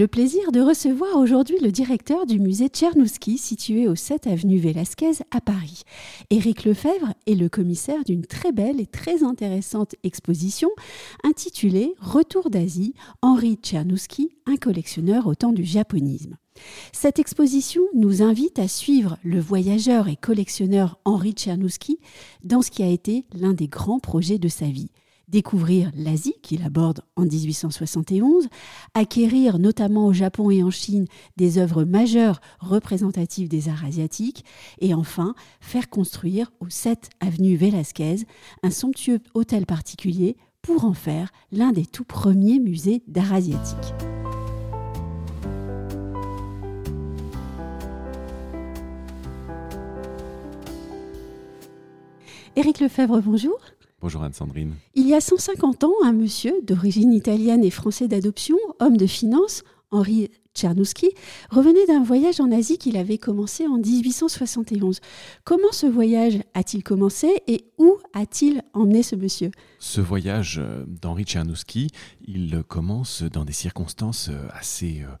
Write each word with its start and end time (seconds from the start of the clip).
le 0.00 0.08
plaisir 0.08 0.50
de 0.50 0.62
recevoir 0.62 1.18
aujourd'hui 1.18 1.58
le 1.60 1.70
directeur 1.70 2.24
du 2.24 2.40
musée 2.40 2.68
Tchernouski 2.68 3.36
situé 3.36 3.86
au 3.86 3.94
7 3.94 4.28
avenue 4.28 4.56
Velasquez 4.56 5.12
à 5.30 5.42
Paris. 5.42 5.82
Éric 6.30 6.64
Lefebvre 6.64 7.12
est 7.26 7.34
le 7.34 7.50
commissaire 7.50 8.02
d'une 8.04 8.24
très 8.24 8.50
belle 8.50 8.80
et 8.80 8.86
très 8.86 9.22
intéressante 9.22 9.96
exposition 10.02 10.70
intitulée 11.22 11.92
Retour 12.00 12.48
d'Asie, 12.48 12.94
Henri 13.20 13.58
Tchernouski, 13.62 14.30
un 14.46 14.56
collectionneur 14.56 15.26
au 15.26 15.34
temps 15.34 15.52
du 15.52 15.64
japonisme. 15.64 16.38
Cette 16.92 17.18
exposition 17.18 17.82
nous 17.94 18.22
invite 18.22 18.58
à 18.58 18.68
suivre 18.68 19.18
le 19.22 19.38
voyageur 19.38 20.08
et 20.08 20.16
collectionneur 20.16 20.98
Henri 21.04 21.32
Tchernouski 21.32 21.98
dans 22.42 22.62
ce 22.62 22.70
qui 22.70 22.82
a 22.82 22.88
été 22.88 23.26
l'un 23.34 23.52
des 23.52 23.68
grands 23.68 24.00
projets 24.00 24.38
de 24.38 24.48
sa 24.48 24.64
vie 24.64 24.88
découvrir 25.30 25.90
l'Asie 25.94 26.34
qu'il 26.42 26.62
aborde 26.62 27.00
en 27.16 27.24
1871, 27.24 28.48
acquérir 28.94 29.58
notamment 29.58 30.06
au 30.06 30.12
Japon 30.12 30.50
et 30.50 30.62
en 30.62 30.70
Chine 30.70 31.06
des 31.36 31.58
œuvres 31.58 31.84
majeures 31.84 32.40
représentatives 32.58 33.48
des 33.48 33.68
arts 33.68 33.84
asiatiques 33.84 34.44
et 34.80 34.92
enfin 34.94 35.34
faire 35.60 35.88
construire 35.88 36.52
au 36.60 36.68
7 36.68 37.08
avenue 37.20 37.56
Velasquez 37.56 38.26
un 38.62 38.70
somptueux 38.70 39.20
hôtel 39.34 39.66
particulier 39.66 40.36
pour 40.62 40.84
en 40.84 40.94
faire 40.94 41.30
l'un 41.52 41.72
des 41.72 41.86
tout 41.86 42.04
premiers 42.04 42.58
musées 42.58 43.02
d'art 43.06 43.32
asiatique. 43.32 43.94
Éric 52.56 52.80
Lefebvre, 52.80 53.22
bonjour. 53.22 53.58
Bonjour 54.00 54.22
Anne-Sandrine. 54.22 54.74
Il 54.94 55.06
y 55.06 55.14
a 55.14 55.20
150 55.20 55.84
ans, 55.84 55.92
un 56.02 56.12
monsieur 56.12 56.54
d'origine 56.62 57.12
italienne 57.12 57.62
et 57.62 57.70
français 57.70 58.08
d'adoption, 58.08 58.56
homme 58.78 58.96
de 58.96 59.06
finance, 59.06 59.62
Henri 59.90 60.30
Tchernouski, 60.54 61.10
revenait 61.50 61.84
d'un 61.86 62.02
voyage 62.02 62.40
en 62.40 62.50
Asie 62.50 62.78
qu'il 62.78 62.96
avait 62.96 63.18
commencé 63.18 63.66
en 63.66 63.76
1871. 63.76 65.00
Comment 65.44 65.72
ce 65.72 65.86
voyage 65.86 66.40
a-t-il 66.54 66.82
commencé 66.82 67.42
et 67.46 67.66
où 67.76 67.98
a-t-il 68.14 68.62
emmené 68.72 69.02
ce 69.02 69.16
monsieur? 69.16 69.50
Ce 69.78 70.00
voyage 70.00 70.58
euh, 70.58 70.84
d'Henri 70.86 71.24
Tchernouski, 71.24 71.88
il 72.26 72.62
commence 72.66 73.22
dans 73.22 73.44
des 73.44 73.52
circonstances 73.52 74.30
euh, 74.30 74.48
assez, 74.52 75.02
euh, 75.02 75.12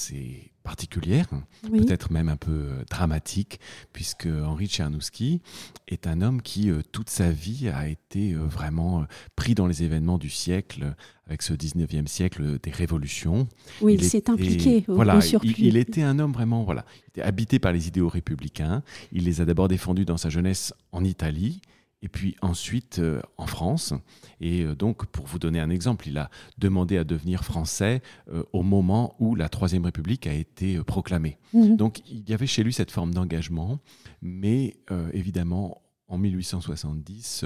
assez 0.00 0.50
particulière, 0.62 1.26
peut-être 1.62 2.12
même 2.12 2.28
un 2.28 2.36
peu 2.36 2.52
euh, 2.52 2.84
dramatique, 2.90 3.60
puisque 3.92 4.26
Henri 4.26 4.66
Tchernouski 4.66 5.40
est 5.88 6.06
un 6.06 6.20
homme 6.20 6.42
qui, 6.42 6.70
euh, 6.70 6.80
toute 6.92 7.10
sa 7.10 7.30
vie, 7.30 7.68
a 7.68 7.88
été 7.88 8.32
euh, 8.32 8.44
vraiment 8.44 9.06
pris 9.36 9.54
dans 9.54 9.66
les 9.66 9.82
événements 9.82 10.18
du 10.18 10.30
siècle, 10.30 10.94
avec 11.26 11.42
ce 11.42 11.54
19e 11.54 12.06
siècle 12.06 12.58
des 12.62 12.70
révolutions. 12.70 13.46
Oui, 13.80 13.94
il, 13.94 14.04
s'est 14.04 14.30
impliqué 14.30 14.84
au, 14.88 14.94
voilà, 14.94 15.20
surplus. 15.20 15.54
Il, 15.58 15.66
il, 15.66 15.76
était 15.76 16.02
un 16.02 16.18
homme 16.18 16.32
vraiment, 16.32 16.62
voilà, 16.62 16.84
il 17.02 17.08
était 17.08 17.22
habité 17.22 17.58
par 17.58 17.72
les 17.72 17.88
idéaux 17.88 18.08
républicains. 18.08 18.82
Il 19.12 19.24
les 19.24 19.40
a 19.40 19.44
d'abord 19.44 19.68
défendus 19.68 20.04
dans 20.04 20.18
sa 20.18 20.30
jeunesse 20.30 20.72
en 20.92 21.04
Italie 21.04 21.60
et 22.02 22.08
puis 22.08 22.36
ensuite 22.40 22.98
euh, 22.98 23.20
en 23.36 23.46
France. 23.46 23.94
Et 24.40 24.62
euh, 24.62 24.74
donc, 24.74 25.06
pour 25.06 25.26
vous 25.26 25.38
donner 25.38 25.60
un 25.60 25.70
exemple, 25.70 26.08
il 26.08 26.18
a 26.18 26.30
demandé 26.58 26.96
à 26.96 27.04
devenir 27.04 27.44
français 27.44 28.02
euh, 28.32 28.42
au 28.52 28.62
moment 28.62 29.14
où 29.18 29.34
la 29.34 29.48
Troisième 29.48 29.84
République 29.84 30.26
a 30.26 30.32
été 30.32 30.78
proclamée. 30.82 31.38
Mhm. 31.52 31.76
Donc, 31.76 32.00
il 32.08 32.28
y 32.28 32.34
avait 32.34 32.46
chez 32.46 32.62
lui 32.62 32.72
cette 32.72 32.90
forme 32.90 33.12
d'engagement, 33.12 33.78
mais 34.22 34.76
évidemment, 35.12 35.82
en 36.08 36.18
1870, 36.18 37.44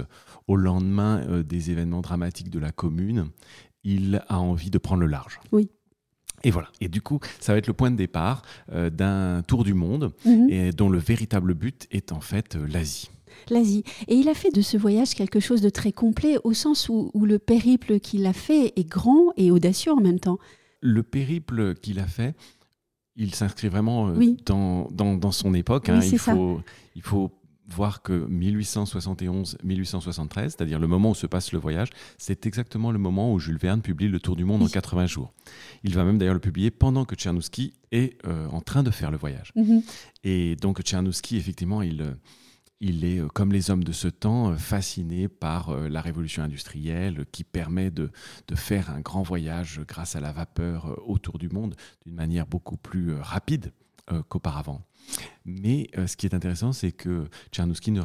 au 0.48 0.56
lendemain 0.56 1.42
des 1.42 1.70
événements 1.70 2.00
dramatiques 2.00 2.50
de 2.50 2.58
la 2.58 2.72
Commune, 2.72 3.30
il 3.82 4.22
a 4.28 4.40
envie 4.40 4.70
de 4.70 4.78
prendre 4.78 5.02
le 5.02 5.06
large. 5.06 5.40
Oui. 5.52 5.70
Et 6.44 6.50
voilà. 6.50 6.68
Et 6.80 6.88
du 6.88 7.00
coup, 7.00 7.18
ça 7.40 7.52
va 7.52 7.58
être 7.58 7.66
le 7.66 7.72
point 7.72 7.90
de 7.90 7.96
départ 7.96 8.42
d'un 8.70 9.42
tour 9.42 9.64
du 9.64 9.74
monde, 9.74 10.12
mhm. 10.24 10.48
et 10.50 10.70
dont 10.72 10.88
le 10.88 10.98
véritable 10.98 11.54
but 11.54 11.86
est 11.90 12.12
en 12.12 12.20
fait 12.20 12.54
l'Asie 12.54 13.10
l'Asie. 13.50 13.84
Et 14.08 14.14
il 14.14 14.28
a 14.28 14.34
fait 14.34 14.50
de 14.50 14.62
ce 14.62 14.76
voyage 14.76 15.14
quelque 15.14 15.40
chose 15.40 15.60
de 15.60 15.68
très 15.68 15.92
complet, 15.92 16.36
au 16.44 16.52
sens 16.52 16.88
où, 16.88 17.10
le 17.24 17.38
périple 17.38 18.00
qu'il 18.00 18.26
a 18.26 18.32
fait 18.32 18.72
est 18.76 18.88
grand 18.88 19.32
et 19.36 19.50
audacieux 19.50 19.92
en 19.92 20.00
même 20.00 20.20
temps. 20.20 20.38
Le 20.80 21.02
périple 21.02 21.74
qu'il 21.74 21.98
a 21.98 22.06
fait, 22.06 22.34
il 23.16 23.34
s'inscrit 23.34 23.68
vraiment 23.68 24.08
euh, 24.08 24.34
dans, 24.44 24.88
dans, 24.90 25.32
son 25.32 25.54
époque. 25.54 25.88
Hein. 25.88 26.00
il, 26.02 26.18
faut, 26.18 26.60
il 26.94 27.02
faut 27.02 27.30
voir 27.74 28.02
que 28.02 28.26
1871-1873, 28.28 30.50
c'est-à-dire 30.50 30.78
le 30.78 30.86
moment 30.86 31.10
où 31.10 31.14
se 31.14 31.26
passe 31.26 31.52
le 31.52 31.58
voyage, 31.58 31.88
c'est 32.16 32.46
exactement 32.46 32.92
le 32.92 32.98
moment 32.98 33.32
où 33.32 33.38
Jules 33.38 33.58
Verne 33.58 33.82
publie 33.82 34.08
Le 34.08 34.20
Tour 34.20 34.36
du 34.36 34.44
Monde 34.44 34.62
en 34.62 34.68
80 34.68 35.06
jours. 35.06 35.32
Il 35.82 35.94
va 35.94 36.04
même 36.04 36.18
d'ailleurs 36.18 36.34
le 36.34 36.40
publier 36.40 36.70
pendant 36.70 37.04
que 37.04 37.16
Tchernouski 37.16 37.74
est 37.92 38.18
euh, 38.26 38.46
en 38.48 38.60
train 38.60 38.82
de 38.82 38.90
faire 38.90 39.10
le 39.10 39.16
voyage. 39.16 39.52
Mhm. 39.56 39.82
Et 40.22 40.56
donc 40.56 40.80
Tchernouski, 40.80 41.36
effectivement, 41.36 41.82
il 41.82 42.02
euh, 42.02 42.14
il 42.80 43.04
est, 43.04 43.20
euh, 43.20 43.28
comme 43.28 43.52
les 43.52 43.70
hommes 43.70 43.84
de 43.84 43.92
ce 43.92 44.08
temps, 44.08 44.54
fasciné 44.56 45.28
par 45.28 45.74
la 45.74 46.00
révolution 46.00 46.42
industrielle 46.42 47.24
qui 47.32 47.44
permet 47.44 47.90
de, 47.90 48.10
faire 48.54 48.90
un 48.90 49.00
grand 49.00 49.22
voyage 49.22 49.80
grâce 49.86 50.16
à 50.16 50.20
la 50.20 50.32
vapeur 50.32 51.00
autour 51.08 51.38
du 51.38 51.48
monde 51.48 51.76
d'une 52.04 52.14
manière 52.14 52.46
beaucoup 52.46 52.76
plus 52.76 53.14
rapide 53.14 53.72
qu'auparavant. 54.28 54.82
Mais 55.44 55.88
ce 56.06 56.16
qui 56.16 56.26
est 56.26 56.34
intéressant, 56.34 56.72
c'est 56.72 56.92
que 56.92 57.28
Tchernouski 57.52 57.90
ne, 57.90 58.00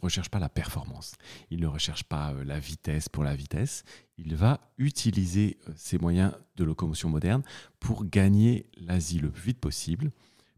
recherche 0.00 0.28
pas 0.28 0.38
la 0.38 0.48
performance. 0.48 1.14
Il 1.50 1.60
ne 1.60 1.66
recherche 1.66 2.04
pas 2.04 2.32
la 2.44 2.58
vitesse 2.60 3.08
pour 3.08 3.24
la 3.24 3.34
vitesse. 3.34 3.84
Il 4.16 4.36
va 4.36 4.60
utiliser 4.78 5.58
ses 5.76 5.98
moyens 5.98 6.32
de 6.56 6.64
locomotion 6.64 7.08
moderne 7.08 7.42
pour 7.80 8.04
gagner 8.04 8.66
l'Asie 8.76 9.18
le 9.18 9.30
plus 9.30 9.42
vite 9.42 9.60
possible 9.60 10.12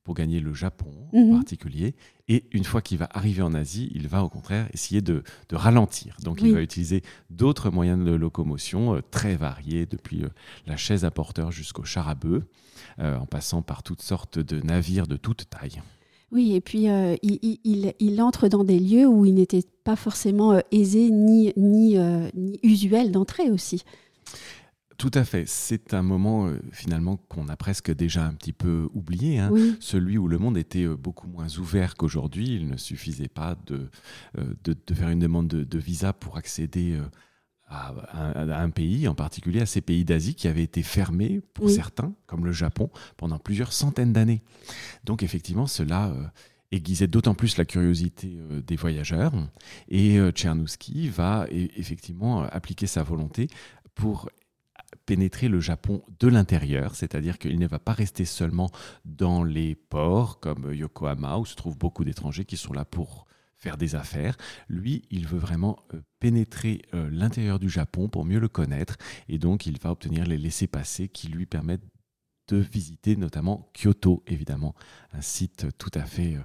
pour 0.04 0.14
gagner 0.14 0.40
le 0.40 0.54
Japon 0.54 0.90
en 1.12 1.18
mhm. 1.18 1.36
particulier. 1.36 1.94
Et 2.28 2.44
une 2.52 2.64
fois 2.64 2.80
qu'il 2.80 2.98
va 2.98 3.08
arriver 3.12 3.42
en 3.42 3.54
Asie, 3.54 3.90
il 3.94 4.08
va 4.08 4.22
au 4.22 4.28
contraire 4.28 4.68
essayer 4.72 5.02
de, 5.02 5.22
ralentir. 5.52 6.16
Donc 6.22 6.40
il 6.42 6.52
va 6.52 6.62
utiliser 6.62 7.02
d'autres 7.28 7.70
moyens 7.70 8.04
de 8.04 8.12
locomotion 8.12 8.94
euh, 8.94 9.00
très 9.10 9.36
variés, 9.36 9.86
depuis 9.86 10.22
euh, 10.22 10.28
la 10.66 10.76
chaise 10.76 11.04
à 11.04 11.10
porteur 11.10 11.50
jusqu'au 11.50 11.84
char 11.84 12.08
à 12.08 12.14
bœuf, 12.14 12.44
euh, 12.98 13.18
en 13.18 13.26
passant 13.26 13.62
par 13.62 13.82
toutes 13.82 14.02
sortes 14.02 14.38
de 14.38 14.60
navires 14.60 15.06
de 15.06 15.16
toute 15.16 15.50
taille. 15.50 15.82
Oui, 16.32 16.54
et 16.54 16.60
puis 16.60 16.84
il, 16.84 17.92
il, 17.98 18.22
entre 18.22 18.46
dans 18.46 18.62
des 18.62 18.78
lieux 18.78 19.08
où 19.08 19.26
il 19.26 19.34
n'était 19.34 19.64
pas 19.82 19.96
forcément 19.96 20.62
aisé 20.70 21.10
ni, 21.10 21.52
ni, 21.56 21.98
ni 22.34 22.60
usuel 22.62 23.10
d'entrer 23.10 23.50
aussi. 23.50 23.82
Tout 25.00 25.10
à 25.14 25.24
fait. 25.24 25.48
C'est 25.48 25.94
un 25.94 26.02
moment 26.02 26.46
euh, 26.46 26.60
finalement 26.72 27.16
qu'on 27.16 27.48
a 27.48 27.56
presque 27.56 27.90
déjà 27.90 28.26
un 28.26 28.34
petit 28.34 28.52
peu 28.52 28.86
oublié, 28.92 29.38
hein. 29.38 29.50
celui 29.80 30.18
où 30.18 30.28
le 30.28 30.36
monde 30.36 30.58
était 30.58 30.84
euh, 30.84 30.94
beaucoup 30.94 31.26
moins 31.26 31.48
ouvert 31.56 31.94
qu'aujourd'hui. 31.94 32.56
Il 32.56 32.68
ne 32.68 32.76
suffisait 32.76 33.28
pas 33.28 33.56
de, 33.64 33.88
euh, 34.36 34.54
de, 34.62 34.94
faire 34.94 35.08
une 35.08 35.20
demande 35.20 35.48
de, 35.48 35.78
visa 35.78 36.12
pour 36.12 36.36
accéder 36.36 37.00
à, 37.66 37.94
un 38.60 38.68
pays, 38.68 39.08
en 39.08 39.14
particulier 39.14 39.62
à 39.62 39.66
ces 39.66 39.80
pays 39.80 40.04
d'Asie 40.04 40.34
qui 40.34 40.48
avaient 40.48 40.64
été 40.64 40.82
fermés 40.82 41.40
pour 41.54 41.70
certains, 41.70 42.12
comme 42.26 42.44
le 42.44 42.52
Japon, 42.52 42.90
pendant 43.16 43.38
plusieurs 43.38 43.72
centaines 43.72 44.12
d'années. 44.12 44.42
Donc 45.04 45.22
effectivement, 45.22 45.66
cela 45.66 46.12
aiguisait 46.72 47.06
d'autant 47.06 47.34
plus 47.34 47.56
la 47.56 47.64
curiosité 47.64 48.36
des 48.66 48.76
voyageurs. 48.76 49.32
Et 49.88 50.18
Tchernouski 50.32 51.08
va 51.08 51.46
effectivement 51.50 52.42
appliquer 52.42 52.86
sa 52.86 53.02
volonté 53.02 53.48
pour 53.94 54.28
pénétrer 55.06 55.48
le 55.48 55.60
Japon 55.60 56.02
de 56.18 56.28
l'intérieur, 56.28 56.94
c'est-à-dire 56.94 57.38
qu'il 57.38 57.58
ne 57.58 57.66
va 57.66 57.78
pas 57.78 57.92
rester 57.92 58.24
seulement 58.24 58.70
dans 59.04 59.42
les 59.42 59.74
ports 59.74 60.40
comme 60.40 60.72
Yokohama, 60.72 61.38
où 61.38 61.46
se 61.46 61.54
trouvent 61.54 61.78
beaucoup 61.78 62.04
d'étrangers 62.04 62.44
qui 62.44 62.56
sont 62.56 62.72
là 62.72 62.84
pour 62.84 63.26
faire 63.56 63.76
des 63.76 63.94
affaires. 63.94 64.36
Lui, 64.68 65.03
il 65.10 65.26
veut 65.26 65.38
vraiment 65.38 65.78
euh, 65.94 66.00
pénétrer 66.18 66.82
euh, 66.94 67.10
l'intérieur 67.10 67.59
du 67.59 67.68
Japon 67.68 68.09
pour 68.09 68.24
mieux 68.24 68.38
le 68.38 68.48
connaître, 68.48 68.97
et 69.28 69.38
donc 69.38 69.66
il 69.66 69.78
va 69.78 69.91
obtenir 69.91 70.26
les 70.26 70.38
laissés-passer 70.38 71.09
qui 71.09 71.28
lui 71.28 71.47
permettent 71.47 71.86
de 72.48 72.56
visiter 72.56 73.16
notamment 73.16 73.70
Kyoto, 73.74 74.22
évidemment, 74.26 74.74
un 75.12 75.22
site 75.22 75.66
tout 75.78 75.91
à 75.94 76.04
fait... 76.04 76.36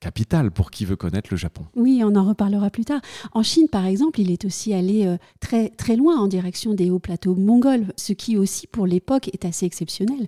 Capitale 0.00 0.50
pour 0.50 0.70
qui 0.70 0.86
veut 0.86 0.96
connaître 0.96 1.28
le 1.30 1.36
Japon. 1.36 1.66
Oui, 1.76 2.02
on 2.02 2.16
en 2.16 2.24
reparlera 2.24 2.70
plus 2.70 2.86
tard. 2.86 3.02
En 3.32 3.42
Chine, 3.42 3.68
par 3.68 3.84
exemple, 3.84 4.18
il 4.18 4.30
est 4.30 4.46
aussi 4.46 4.72
allé 4.72 5.06
euh, 5.06 5.18
très, 5.40 5.68
très 5.68 5.94
loin 5.94 6.18
en 6.18 6.26
direction 6.26 6.72
des 6.72 6.90
hauts 6.90 6.98
plateaux 6.98 7.34
mongols, 7.34 7.92
ce 7.96 8.14
qui 8.14 8.38
aussi, 8.38 8.66
pour 8.66 8.86
l'époque, 8.86 9.28
est 9.28 9.44
assez 9.44 9.66
exceptionnel. 9.66 10.26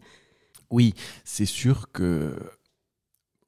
Oui, 0.71 0.95
c'est 1.25 1.47
sûr 1.47 1.91
que 1.91 2.37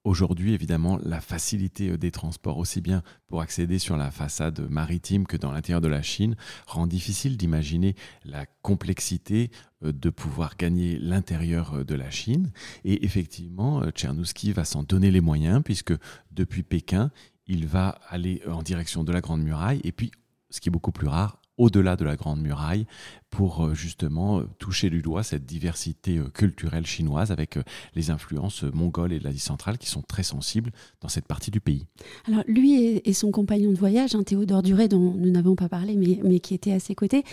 Aujourd'hui, 0.04 0.52
évidemment, 0.52 0.98
la 1.02 1.22
facilité 1.22 1.88
euh, 1.88 1.96
des 1.96 2.10
transports, 2.10 2.58
aussi 2.58 2.82
bien 2.82 3.02
pour 3.26 3.40
accéder 3.40 3.78
sur 3.78 3.96
la 3.96 4.10
façade 4.10 4.60
maritime 4.68 5.26
que 5.26 5.38
dans 5.38 5.50
l'intérieur 5.50 5.80
de 5.80 5.88
la 5.88 6.02
Chine, 6.02 6.36
rend 6.66 6.86
difficile 6.86 7.38
d'imaginer 7.38 7.96
la 8.26 8.44
complexité 8.60 9.50
euh, 9.82 9.92
de 9.92 10.10
pouvoir 10.10 10.58
gagner 10.58 10.98
l'intérieur 10.98 11.72
euh, 11.72 11.84
de 11.84 11.94
la 11.94 12.10
Chine. 12.10 12.52
Et 12.84 13.06
effectivement, 13.06 13.90
Tchernouski 13.92 14.52
va 14.52 14.66
s'en 14.66 14.82
donner 14.82 15.10
les 15.10 15.22
moyens, 15.22 15.62
puisque 15.64 15.94
depuis 16.32 16.62
Pékin, 16.62 17.10
il 17.46 17.66
va 17.66 17.98
aller 18.10 18.42
en 18.46 18.62
direction 18.62 19.04
de 19.04 19.12
la 19.12 19.22
Grande 19.22 19.42
Muraille, 19.42 19.80
et 19.84 19.92
puis, 19.92 20.10
ce 20.50 20.60
qui 20.60 20.68
est 20.68 20.72
beaucoup 20.72 20.92
plus 20.92 21.08
rare, 21.08 21.40
au-delà 21.56 21.96
de 21.96 22.04
la 22.04 22.16
Grande 22.16 22.42
Muraille 22.42 22.86
pour 23.34 23.64
euh, 23.64 23.74
justement 23.74 24.38
euh, 24.38 24.44
toucher 24.60 24.90
du 24.90 25.02
doigt 25.02 25.24
cette 25.24 25.44
diversité 25.44 26.18
euh, 26.18 26.28
culturelle 26.32 26.86
chinoise 26.86 27.32
avec 27.32 27.58
les 27.96 28.10
influences 28.10 28.62
mongoles 28.62 29.12
et 29.12 29.18
de 29.18 29.24
l'Asie 29.24 29.40
centrale 29.40 29.76
qui 29.76 29.88
sont 29.88 30.02
très 30.02 30.22
sensibles 30.22 30.70
dans 31.00 31.08
cette 31.08 31.26
partie 31.26 31.50
du 31.50 31.60
pays. 31.60 31.84
Alors 32.28 32.44
lui 32.46 33.00
et, 33.04 33.12
son 33.12 33.32
compagnon 33.32 33.72
de 33.72 33.76
voyage, 33.76 34.14
hein, 34.14 34.22
Théodore 34.22 34.62
Duret, 34.62 34.86
dont 34.86 35.14
nous 35.16 35.30
n'avons 35.30 35.56
pas 35.56 35.68
parlé, 35.68 35.96
mais, 35.96 36.20
mais, 36.22 36.38
qui 36.38 36.54
était 36.54 36.72
à 36.72 36.78
ses 36.78 36.94
côtés, 36.94 37.24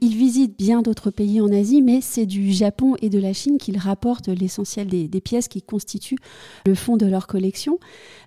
ils 0.00 0.16
visitent 0.16 0.56
bien 0.56 0.80
d'autres 0.80 1.10
pays 1.10 1.40
en 1.40 1.52
Asie, 1.52 1.82
mais 1.82 2.00
c'est 2.00 2.26
du 2.26 2.52
Japon 2.52 2.94
et 3.02 3.10
de 3.10 3.18
la 3.18 3.34
Chine 3.34 3.58
qu'ils 3.58 3.78
rapportent 3.78 4.28
l'essentiel 4.28 4.86
des, 4.86 5.08
des, 5.08 5.20
pièces 5.20 5.48
qui 5.48 5.60
constituent 5.60 6.18
le 6.66 6.74
fond 6.74 6.96
de 6.96 7.06
leur 7.06 7.26
collection. 7.26 7.78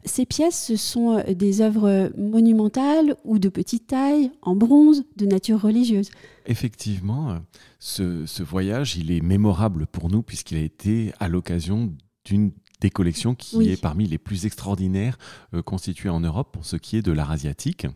Ces 0.05 0.25
pièces, 0.25 0.65
ce 0.67 0.75
sont 0.75 1.23
des 1.27 1.61
œuvres 1.61 2.11
monumentales 2.17 3.15
ou 3.23 3.39
de 3.39 3.49
petite 3.49 3.87
taille, 3.87 4.31
en 4.41 4.55
bronze, 4.55 5.03
de 5.17 5.25
nature 5.25 5.61
religieuse. 5.61 6.09
Effectivement, 6.45 7.31
euh, 7.31 8.25
ce, 8.27 8.43
voyage, 8.43 8.97
il 8.97 9.11
est 9.11 9.21
mémorable 9.21 9.87
pour 9.87 10.09
nous 10.09 10.23
puisqu'il 10.23 10.57
a 10.57 10.61
été 10.61 11.13
à 11.19 11.27
l'occasion 11.27 11.93
d'une 12.25 12.51
des 12.81 12.89
collections 12.89 13.33
qui 13.33 13.69
est 13.69 13.81
parmi 13.81 14.07
les 14.07 14.17
plus 14.17 14.45
extraordinaires 14.45 15.17
euh, 15.53 15.61
constituées 15.61 16.09
en 16.09 16.19
Europe 16.19 16.51
pour 16.51 16.65
ce 16.65 16.75
qui 16.75 16.97
est 16.97 17.01
de 17.01 17.13
l'art 17.13 17.31
asiatique. 17.31 17.87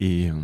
Et 0.00 0.30
euh, 0.30 0.34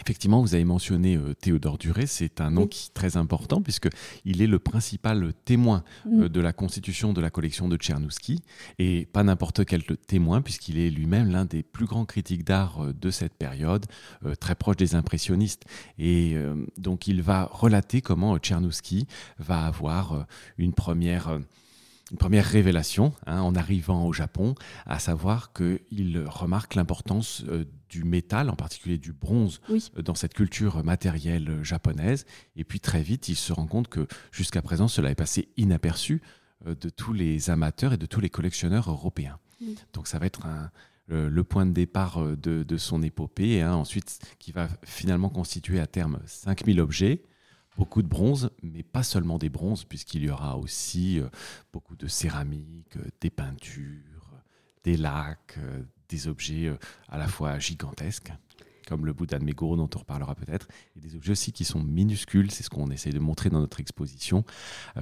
Effectivement, 0.00 0.40
vous 0.40 0.54
avez 0.54 0.64
mentionné 0.64 1.16
euh, 1.16 1.34
Théodore 1.34 1.76
Duré, 1.76 2.06
c'est 2.06 2.40
un 2.40 2.50
nom 2.50 2.66
qui 2.66 2.86
est 2.86 2.94
très 2.94 3.18
important 3.18 3.60
puisqu'il 3.60 4.40
est 4.40 4.46
le 4.46 4.58
principal 4.58 5.34
témoin 5.44 5.84
mm. 6.06 6.22
euh, 6.22 6.28
de 6.28 6.40
la 6.40 6.52
constitution 6.54 7.12
de 7.12 7.20
la 7.20 7.28
collection 7.28 7.68
de 7.68 7.76
Tchernouski 7.76 8.40
et 8.78 9.06
pas 9.12 9.22
n'importe 9.22 9.66
quel 9.66 9.82
témoin 9.82 10.40
puisqu'il 10.40 10.78
est 10.78 10.88
lui-même 10.88 11.30
l'un 11.30 11.44
des 11.44 11.62
plus 11.62 11.84
grands 11.84 12.06
critiques 12.06 12.44
d'art 12.44 12.82
euh, 12.82 12.94
de 12.94 13.10
cette 13.10 13.34
période, 13.34 13.86
très 14.40 14.54
proche 14.54 14.76
des 14.76 14.94
impressionnistes. 14.94 15.64
Et 15.98 16.36
donc 16.78 17.06
il 17.06 17.22
va 17.22 17.48
relater 17.50 18.00
comment 18.00 18.38
Tchernouski 18.38 19.06
va 19.38 19.66
avoir 19.66 20.26
une 20.58 20.72
première 20.72 21.38
une 22.12 22.18
première 22.18 22.44
révélation 22.44 23.14
hein, 23.26 23.40
en 23.40 23.54
arrivant 23.54 24.06
au 24.06 24.12
Japon, 24.12 24.54
à 24.84 24.98
savoir 24.98 25.54
qu'il 25.54 26.22
remarque 26.26 26.74
l'importance 26.74 27.42
euh, 27.48 27.64
du 27.88 28.04
métal, 28.04 28.50
en 28.50 28.54
particulier 28.54 28.98
du 28.98 29.12
bronze, 29.12 29.60
euh, 29.70 30.02
dans 30.02 30.14
cette 30.14 30.34
culture 30.34 30.84
matérielle 30.84 31.48
euh, 31.48 31.64
japonaise. 31.64 32.26
Et 32.54 32.64
puis 32.64 32.80
très 32.80 33.02
vite, 33.02 33.28
il 33.28 33.34
se 33.34 33.52
rend 33.54 33.66
compte 33.66 33.88
que 33.88 34.06
jusqu'à 34.30 34.60
présent, 34.60 34.88
cela 34.88 35.10
est 35.10 35.16
passé 35.16 35.48
inaperçu 35.56 36.22
de 36.64 36.90
tous 36.90 37.12
les 37.12 37.50
amateurs 37.50 37.94
et 37.94 37.96
de 37.96 38.06
tous 38.06 38.20
les 38.20 38.30
collectionneurs 38.30 38.88
européens. 38.88 39.38
Donc 39.94 40.06
ça 40.06 40.20
va 40.20 40.26
être 40.26 40.46
le 41.08 41.42
point 41.42 41.66
de 41.66 41.72
départ 41.72 42.24
de, 42.36 42.76
son 42.76 43.02
épopée, 43.02 43.62
hein, 43.62 43.74
ensuite 43.74 44.20
qui 44.38 44.52
va 44.52 44.68
finalement 44.84 45.28
constituer 45.28 45.80
à 45.80 45.88
terme 45.88 46.20
5000 46.26 46.80
objets 46.80 47.24
beaucoup 47.76 48.02
de 48.02 48.08
bronze, 48.08 48.50
mais 48.62 48.82
pas 48.82 49.02
seulement 49.02 49.38
des 49.38 49.48
bronzes, 49.48 49.84
puisqu'il 49.84 50.24
y 50.24 50.30
aura 50.30 50.56
aussi 50.56 51.20
euh, 51.20 51.28
beaucoup 51.72 51.96
de 51.96 52.06
céramique, 52.06 52.96
euh, 52.96 53.04
des 53.20 53.30
peintures, 53.30 54.42
des 54.84 54.96
lacs, 54.96 55.56
euh, 55.58 55.82
des 56.08 56.28
objets 56.28 56.70
à 57.08 57.16
la 57.16 57.26
fois 57.26 57.58
gigantesques, 57.58 58.32
comme 58.86 59.06
le 59.06 59.12
Bouddha 59.12 59.38
de 59.38 59.44
Meguro 59.44 59.76
dont 59.76 59.88
on 59.94 59.98
reparlera 59.98 60.34
peut-être, 60.34 60.68
et 60.96 61.00
des 61.00 61.16
objets 61.16 61.32
aussi 61.32 61.52
qui 61.52 61.64
sont 61.64 61.82
minuscules, 61.82 62.50
c'est 62.50 62.62
ce 62.62 62.68
qu'on 62.68 62.90
essaye 62.90 63.12
de 63.12 63.18
montrer 63.18 63.48
dans 63.48 63.60
notre 63.60 63.80
exposition, 63.80 64.44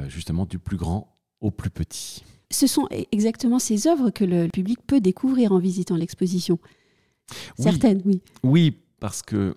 justement 0.06 0.46
du 0.46 0.60
plus 0.60 0.76
grand 0.76 1.16
au 1.40 1.50
plus 1.50 1.70
petit. 1.70 2.22
Ce 2.52 2.68
sont 2.68 2.86
e-, 2.92 3.04
exactement 3.10 3.58
ces 3.58 3.88
œuvres 3.88 4.10
que 4.10 4.24
le 4.24 4.46
public 4.48 4.78
peut 4.86 5.00
découvrir 5.00 5.50
en 5.50 5.58
visitant 5.58 5.96
l'exposition. 5.96 6.60
Certaines, 7.58 8.02
oui. 8.04 8.22
Oui, 8.44 8.76
parce 9.00 9.22
que 9.22 9.56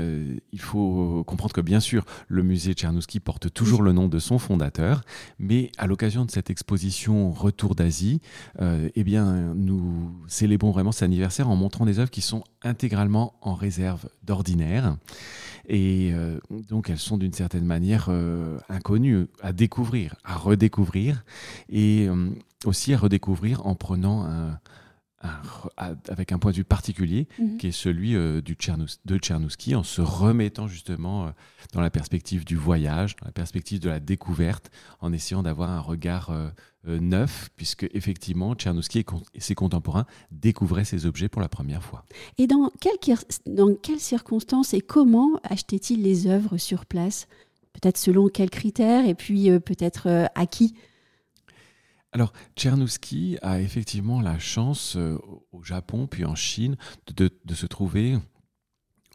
euh, 0.00 0.36
il 0.52 0.60
faut 0.60 1.22
comprendre 1.24 1.52
que 1.52 1.60
bien 1.60 1.80
sûr, 1.80 2.04
le 2.28 2.42
musée 2.42 2.72
Tchernouski 2.74 3.20
porte 3.20 3.52
toujours 3.52 3.82
le 3.82 3.92
nom 3.92 4.08
de 4.08 4.18
son 4.18 4.38
fondateur, 4.38 5.02
mais 5.38 5.70
à 5.78 5.86
l'occasion 5.86 6.24
de 6.24 6.30
cette 6.30 6.50
exposition 6.50 7.30
Retour 7.30 7.74
d'Asie, 7.74 8.20
euh, 8.60 8.88
eh 8.94 9.04
bien, 9.04 9.54
nous 9.54 10.12
célébrons 10.26 10.70
vraiment 10.70 10.92
cet 10.92 11.04
anniversaire 11.04 11.48
en 11.48 11.56
montrant 11.56 11.86
des 11.86 11.98
œuvres 11.98 12.10
qui 12.10 12.22
sont 12.22 12.44
intégralement 12.62 13.34
en 13.42 13.54
réserve 13.54 14.08
d'ordinaire. 14.24 14.96
Et 15.68 16.10
euh, 16.12 16.38
donc, 16.68 16.90
elles 16.90 16.98
sont 16.98 17.16
d'une 17.16 17.32
certaine 17.32 17.64
manière 17.64 18.10
inconnues 18.68 19.26
à 19.42 19.52
découvrir, 19.52 20.16
à 20.24 20.36
redécouvrir, 20.36 21.24
et 21.68 22.08
aussi 22.64 22.94
à 22.94 22.98
redécouvrir 22.98 23.66
en 23.66 23.74
prenant 23.74 24.24
un, 24.24 24.58
avec 26.06 26.32
un 26.32 26.38
point 26.38 26.50
de 26.50 26.56
vue 26.56 26.64
particulier, 26.64 27.28
mhm. 27.38 27.58
qui 27.58 27.66
est 27.68 27.72
celui 27.72 28.16
euh, 28.16 28.40
du 28.40 28.56
de 29.04 29.18
Tchernouski, 29.18 29.74
en 29.74 29.82
se 29.82 30.00
remettant 30.00 30.66
justement 30.66 31.26
euh, 31.26 31.30
dans 31.74 31.82
la 31.82 31.90
perspective 31.90 32.44
du 32.44 32.56
voyage, 32.56 33.16
dans 33.16 33.26
la 33.26 33.32
perspective 33.32 33.80
de 33.80 33.90
la 33.90 34.00
découverte, 34.00 34.70
en 35.00 35.12
essayant 35.12 35.42
d'avoir 35.42 35.70
un 35.70 35.80
regard 35.80 36.30
euh, 36.30 36.50
neuf, 36.84 37.50
puisque 37.56 37.86
effectivement, 37.92 38.54
Tchernouski 38.54 39.00
et, 39.34 39.40
ses 39.40 39.54
contemporains 39.54 40.06
découvraient 40.30 40.84
ces 40.84 41.04
objets 41.04 41.28
pour 41.28 41.42
la 41.42 41.48
première 41.50 41.82
fois. 41.82 42.04
Et 42.38 42.46
dans, 42.46 42.70
dans 43.46 43.74
quelles 43.74 44.00
circonstances 44.00 44.72
et 44.72 44.80
comment 44.80 45.38
achetaient-ils 45.42 46.02
les 46.02 46.28
œuvres 46.28 46.56
sur 46.56 46.86
place? 46.86 47.28
Peut-être 47.74 47.98
selon 47.98 48.28
quels 48.28 48.50
critères 48.50 49.06
et 49.06 49.14
puis 49.14 49.50
peut-être 49.60 50.28
à 50.34 50.46
qui 50.46 50.74
alors, 52.12 52.32
Tchernouski 52.56 53.38
a 53.40 53.60
effectivement 53.60 54.20
la 54.20 54.38
chance 54.38 54.96
euh, 54.96 55.16
au 55.52 55.62
Japon, 55.62 56.08
puis 56.08 56.24
en 56.24 56.34
Chine, 56.34 56.76
de, 57.16 57.30
se 57.54 57.66
trouver 57.66 58.18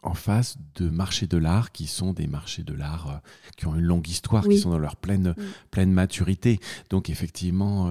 en 0.06 0.14
face 0.14 0.56
de 0.76 0.88
marchés 0.88 1.26
de 1.26 1.36
l'art 1.36 1.72
qui 1.72 1.86
sont 1.86 2.12
des 2.12 2.26
marchés 2.26 2.62
de 2.62 2.72
l'art 2.72 3.10
euh, 3.10 3.18
qui 3.56 3.66
ont 3.66 3.74
une 3.74 3.82
longue 3.84 4.08
histoire, 4.08 4.44
qui 4.48 4.58
sont 4.58 4.70
dans 4.70 4.78
leur 4.78 4.96
pleine, 4.96 5.34
pleine 5.70 5.92
maturité. 5.92 6.60
Donc 6.90 7.10
effectivement, 7.10 7.88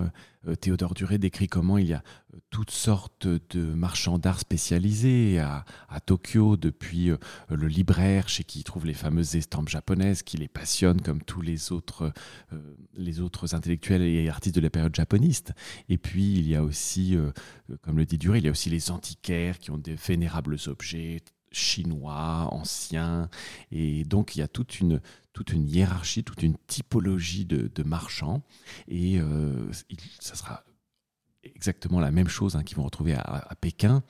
euh, 0.48 0.56
Théodore 0.56 0.94
Duré 0.94 1.18
décrit 1.18 1.48
comment 1.48 1.78
il 1.78 1.88
y 1.88 1.94
a 1.94 2.04
toutes 2.50 2.72
sortes 2.72 3.28
de 3.28 3.74
marchands 3.74 4.18
d'art 4.18 4.40
spécialisés 4.40 5.40
à, 5.40 5.66
Tokyo, 6.06 6.58
depuis 6.58 7.10
euh, 7.10 7.18
le 7.50 7.68
libraire 7.68 8.30
chez 8.30 8.44
qui 8.44 8.60
il 8.60 8.64
trouve 8.64 8.86
les 8.86 8.94
fameuses 8.94 9.36
estampes 9.36 9.70
japonaises 9.70 10.24
qui 10.24 10.38
les 10.38 10.48
passionnent 10.48 11.02
comme 11.02 11.22
tous 11.22 11.42
les 11.42 11.72
autres, 11.72 12.12
euh, 12.54 12.76
les 12.96 13.22
autres 13.22 13.56
intellectuels 13.56 14.02
et 14.02 14.30
artistes 14.30 14.56
de 14.56 14.62
la 14.62 14.70
période 14.70 14.96
japoniste. 14.96 15.54
Et 15.90 15.98
puis 15.98 16.34
il 16.34 16.48
y 16.48 16.56
a 16.56 16.64
aussi, 16.64 17.16
euh, 17.16 17.32
comme 17.82 17.98
le 17.98 18.06
dit 18.06 18.18
Duré, 18.18 18.40
il 18.40 18.46
y 18.46 18.48
a 18.48 18.52
aussi 18.52 18.70
les 18.70 18.92
antiquaires 18.92 19.60
qui 19.60 19.72
ont 19.72 19.78
des 19.78 19.96
vénérables 19.96 20.58
objets 20.68 21.22
chinois, 21.56 22.48
anciens. 22.52 23.30
Et 23.72 24.04
donc 24.04 24.36
il 24.36 24.40
y 24.40 24.42
a 24.42 24.48
toute 24.48 24.80
une, 24.80 25.02
toute 25.34 25.52
une 25.52 25.68
hiérarchie, 25.68 26.24
toute 26.24 26.44
une 26.44 26.58
typologie 26.68 27.46
de, 27.46 27.84
marchands. 27.84 28.44
Et 28.88 29.20
ça 30.20 30.36
sera 30.36 30.64
exactement 31.54 32.00
la 32.00 32.12
même 32.12 32.28
chose 32.28 32.56
hein, 32.56 32.64
qu'ils 32.64 32.78
vont 32.78 32.84
retrouver 32.84 33.14
à, 33.14 33.56
Pékin. 33.60 34.04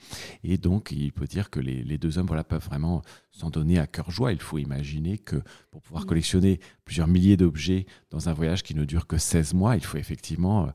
Et 0.44 0.58
donc, 0.58 0.92
il 0.92 1.12
peut 1.12 1.26
dire 1.26 1.50
que 1.50 1.60
les, 1.60 1.98
deux 1.98 2.18
hommes 2.18 2.26
voilà, 2.26 2.44
peuvent 2.44 2.64
vraiment 2.64 3.02
s'en 3.30 3.50
donner 3.50 3.78
à 3.78 3.86
cœur 3.86 4.10
joie. 4.10 4.32
Il 4.32 4.40
faut 4.40 4.58
imaginer 4.58 5.18
que 5.18 5.36
pour 5.70 5.82
pouvoir 5.82 6.04
mm. 6.04 6.06
collectionner 6.06 6.60
plusieurs 6.84 7.06
milliers 7.06 7.36
d'objets 7.36 7.86
dans 8.10 8.28
un 8.28 8.32
voyage 8.32 8.62
qui 8.62 8.74
ne 8.74 8.84
dure 8.84 9.06
que 9.06 9.18
16 9.18 9.54
mois, 9.54 9.76
il 9.76 9.84
faut 9.84 9.98
effectivement 9.98 10.66
euh, 10.66 10.70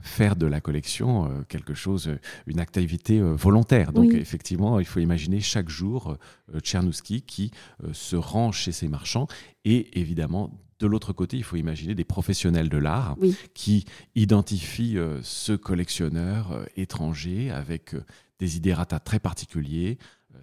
faire 0.00 0.36
de 0.36 0.46
la 0.46 0.60
collection 0.60 1.26
euh, 1.26 1.42
quelque 1.48 1.74
chose, 1.74 2.10
une 2.46 2.60
activité 2.60 3.20
euh, 3.20 3.34
volontaire. 3.34 3.92
Donc, 3.92 4.12
effectivement, 4.12 4.80
il 4.80 4.86
faut 4.86 5.00
imaginer 5.00 5.40
chaque 5.40 5.68
jour 5.68 6.16
Tchernouski 6.60 7.22
qui 7.22 7.50
se 7.92 8.16
rend 8.16 8.52
chez 8.52 8.72
ses 8.72 8.88
marchands 8.88 9.26
et 9.64 9.98
évidemment 9.98 10.50
de 10.78 10.86
l'autre 10.86 11.12
côté, 11.12 11.36
il 11.36 11.44
faut 11.44 11.56
imaginer 11.56 11.94
des 11.94 12.04
professionnels 12.04 12.68
de 12.68 12.76
l'art 12.76 13.16
qui 13.54 13.86
identifient 14.14 14.98
euh, 14.98 15.20
ce 15.22 15.52
collectionneur 15.52 16.52
euh, 16.52 16.64
étranger 16.76 17.50
avec 17.50 17.94
euh, 17.94 18.04
des 18.38 18.56
idératas 18.56 19.00
très 19.00 19.18
particuliers, 19.18 19.98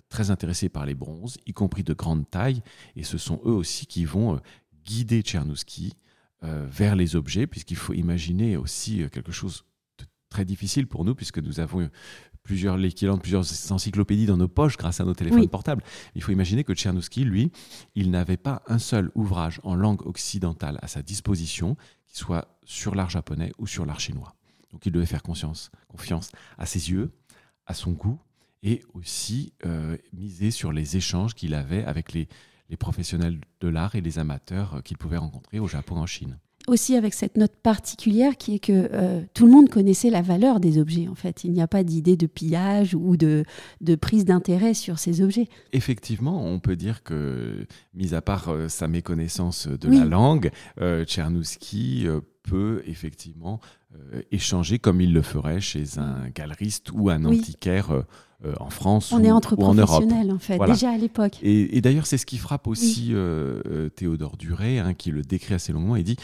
très 0.10 0.32
intéressés 0.32 0.70
par 0.70 0.88
les 0.88 0.96
bronzes, 0.96 1.38
y 1.46 1.54
compris 1.54 1.84
de 1.84 1.94
grande 1.94 2.28
taille. 2.30 2.64
Et 2.96 3.04
ce 3.04 3.20
sont 3.20 3.40
eux 3.46 3.52
aussi 3.52 3.86
qui 3.86 4.06
vont 4.06 4.40
guider 4.84 5.22
Tchernouski 5.22 5.94
vers 6.42 6.96
les 6.96 7.16
objets, 7.16 7.46
puisqu'il 7.48 7.78
faut 7.78 7.94
imaginer 7.94 8.58
aussi 8.58 9.08
quelque 9.12 9.32
chose 9.32 9.64
de 10.00 10.06
très 10.28 10.44
difficile 10.44 10.88
pour 10.88 11.06
nous, 11.06 11.14
puisque 11.14 11.38
nous 11.38 11.60
avons 11.60 11.88
plusieurs, 12.44 12.78
l'équivalent 12.78 13.18
de 13.18 13.22
plusieurs 13.22 13.46
encyclopédies 13.72 14.26
dans 14.26 14.38
nos 14.38 14.48
poches 14.48 14.78
grâce 14.78 15.00
à 15.00 15.06
nos 15.06 15.14
téléphones 15.14 15.48
portables. 15.48 15.84
Il 16.16 16.22
faut 16.22 16.32
imaginer 16.32 16.64
que 16.64 16.74
Tchernouski, 16.74 17.24
lui, 17.24 17.52
il 17.96 18.12
n'avait 18.12 18.38
pas 18.38 18.62
un 18.68 18.80
seul 18.80 19.12
ouvrage 19.16 19.60
en 19.64 19.76
langue 19.76 20.06
occidentale 20.06 20.78
à 20.82 20.88
sa 20.88 21.02
disposition 21.02 21.76
qui 22.08 22.18
soit 22.18 22.60
sur 22.64 22.96
l'art 22.96 23.10
japonais 23.10 23.52
ou 23.58 23.68
sur 23.68 23.86
l'art 23.86 24.00
chinois. 24.00 24.36
Donc 24.72 24.86
il 24.86 24.92
devait 24.92 25.06
faire 25.06 25.24
confiance, 25.24 25.72
confiance 25.88 26.32
à 26.58 26.66
ses 26.66 26.92
yeux, 26.92 27.12
à 27.66 27.74
son 27.74 27.92
goût 27.92 28.20
et 28.64 28.84
aussi 28.94 29.54
euh, 29.66 29.98
miser 30.14 30.52
sur 30.52 30.72
les 30.72 30.98
échanges 30.98 31.36
qu'il 31.36 31.54
avait 31.54 31.84
avec 31.84 32.14
les, 32.14 32.28
les 32.70 32.78
professionnels 32.78 33.40
de 33.62 33.68
l'art 33.68 33.96
et 33.96 34.02
les 34.02 34.20
amateurs 34.20 34.76
euh, 34.76 34.82
qu'il 34.82 34.98
pouvait 34.98 35.18
rencontrer 35.18 35.60
au 35.60 35.68
Japon 35.68 35.98
et 35.98 36.00
en 36.00 36.06
Chine. 36.06 36.40
Aussi 36.68 36.96
avec 36.96 37.14
cette 37.14 37.38
note 37.38 37.56
particulière 37.62 38.38
qui 38.38 38.56
est 38.56 38.60
que 38.60 38.90
euh, 38.94 39.22
tout 39.34 39.46
le 39.46 39.52
monde 39.52 39.70
connaissait 39.70 40.10
la 40.10 40.22
valeur 40.22 40.60
des 40.60 40.78
objets, 40.78 41.08
en 41.08 41.16
fait. 41.16 41.44
Il 41.44 41.52
n'y 41.52 41.62
a 41.62 41.68
pas 41.68 41.84
d'idée 41.84 42.18
de 42.18 42.28
pillage 42.28 42.96
ou 42.96 43.18
de, 43.18 43.44
de 43.82 43.96
prise 43.96 44.26
d'intérêt 44.26 44.74
sur 44.74 45.00
ces 45.00 45.22
objets. 45.22 45.48
Effectivement, 45.72 46.46
on 46.46 46.60
peut 46.60 46.76
dire 46.76 47.04
que, 47.04 47.66
mis 47.94 48.14
à 48.14 48.22
part 48.22 48.50
euh, 48.50 48.68
sa 48.68 48.88
méconnaissance 48.88 49.68
de 49.68 49.90
la 49.90 50.06
langue, 50.06 50.52
euh, 50.80 51.06
Tchernouski 51.06 52.08
peut 52.44 52.84
effectivement 52.86 53.60
échanger 54.32 54.80
comme 54.80 55.02
il 55.02 55.14
le 55.14 55.22
ferait 55.22 55.62
chez 55.62 55.98
un 55.98 56.30
galeriste 56.30 56.92
ou 56.92 57.10
un 57.10 57.26
antiquaire 57.26 58.04
euh, 58.46 58.54
en 58.60 58.70
France 58.70 59.12
On 59.12 59.22
ou, 59.22 59.26
est 59.26 59.32
entre 59.32 59.58
en 59.60 59.74
Europe. 59.74 60.04
en 60.04 60.40
fait, 60.40 60.60
déjà 60.66 60.92
à 60.92 60.98
l'époque. 60.98 61.40
Et, 61.42 61.80
d'ailleurs, 61.82 62.06
c'est 62.06 62.18
ce 62.18 62.26
qui 62.26 62.38
frappe 62.38 62.68
aussi 62.68 63.10
euh, 63.12 63.62
euh, 63.66 63.90
Théodore 63.90 64.36
Duret, 64.36 64.80
hein, 64.80 64.94
qui 64.94 65.12
le 65.12 65.22
décrit 65.22 65.54
assez 65.54 65.72
longuement. 65.72 65.96
Il 65.96 66.04
dit 66.04 66.18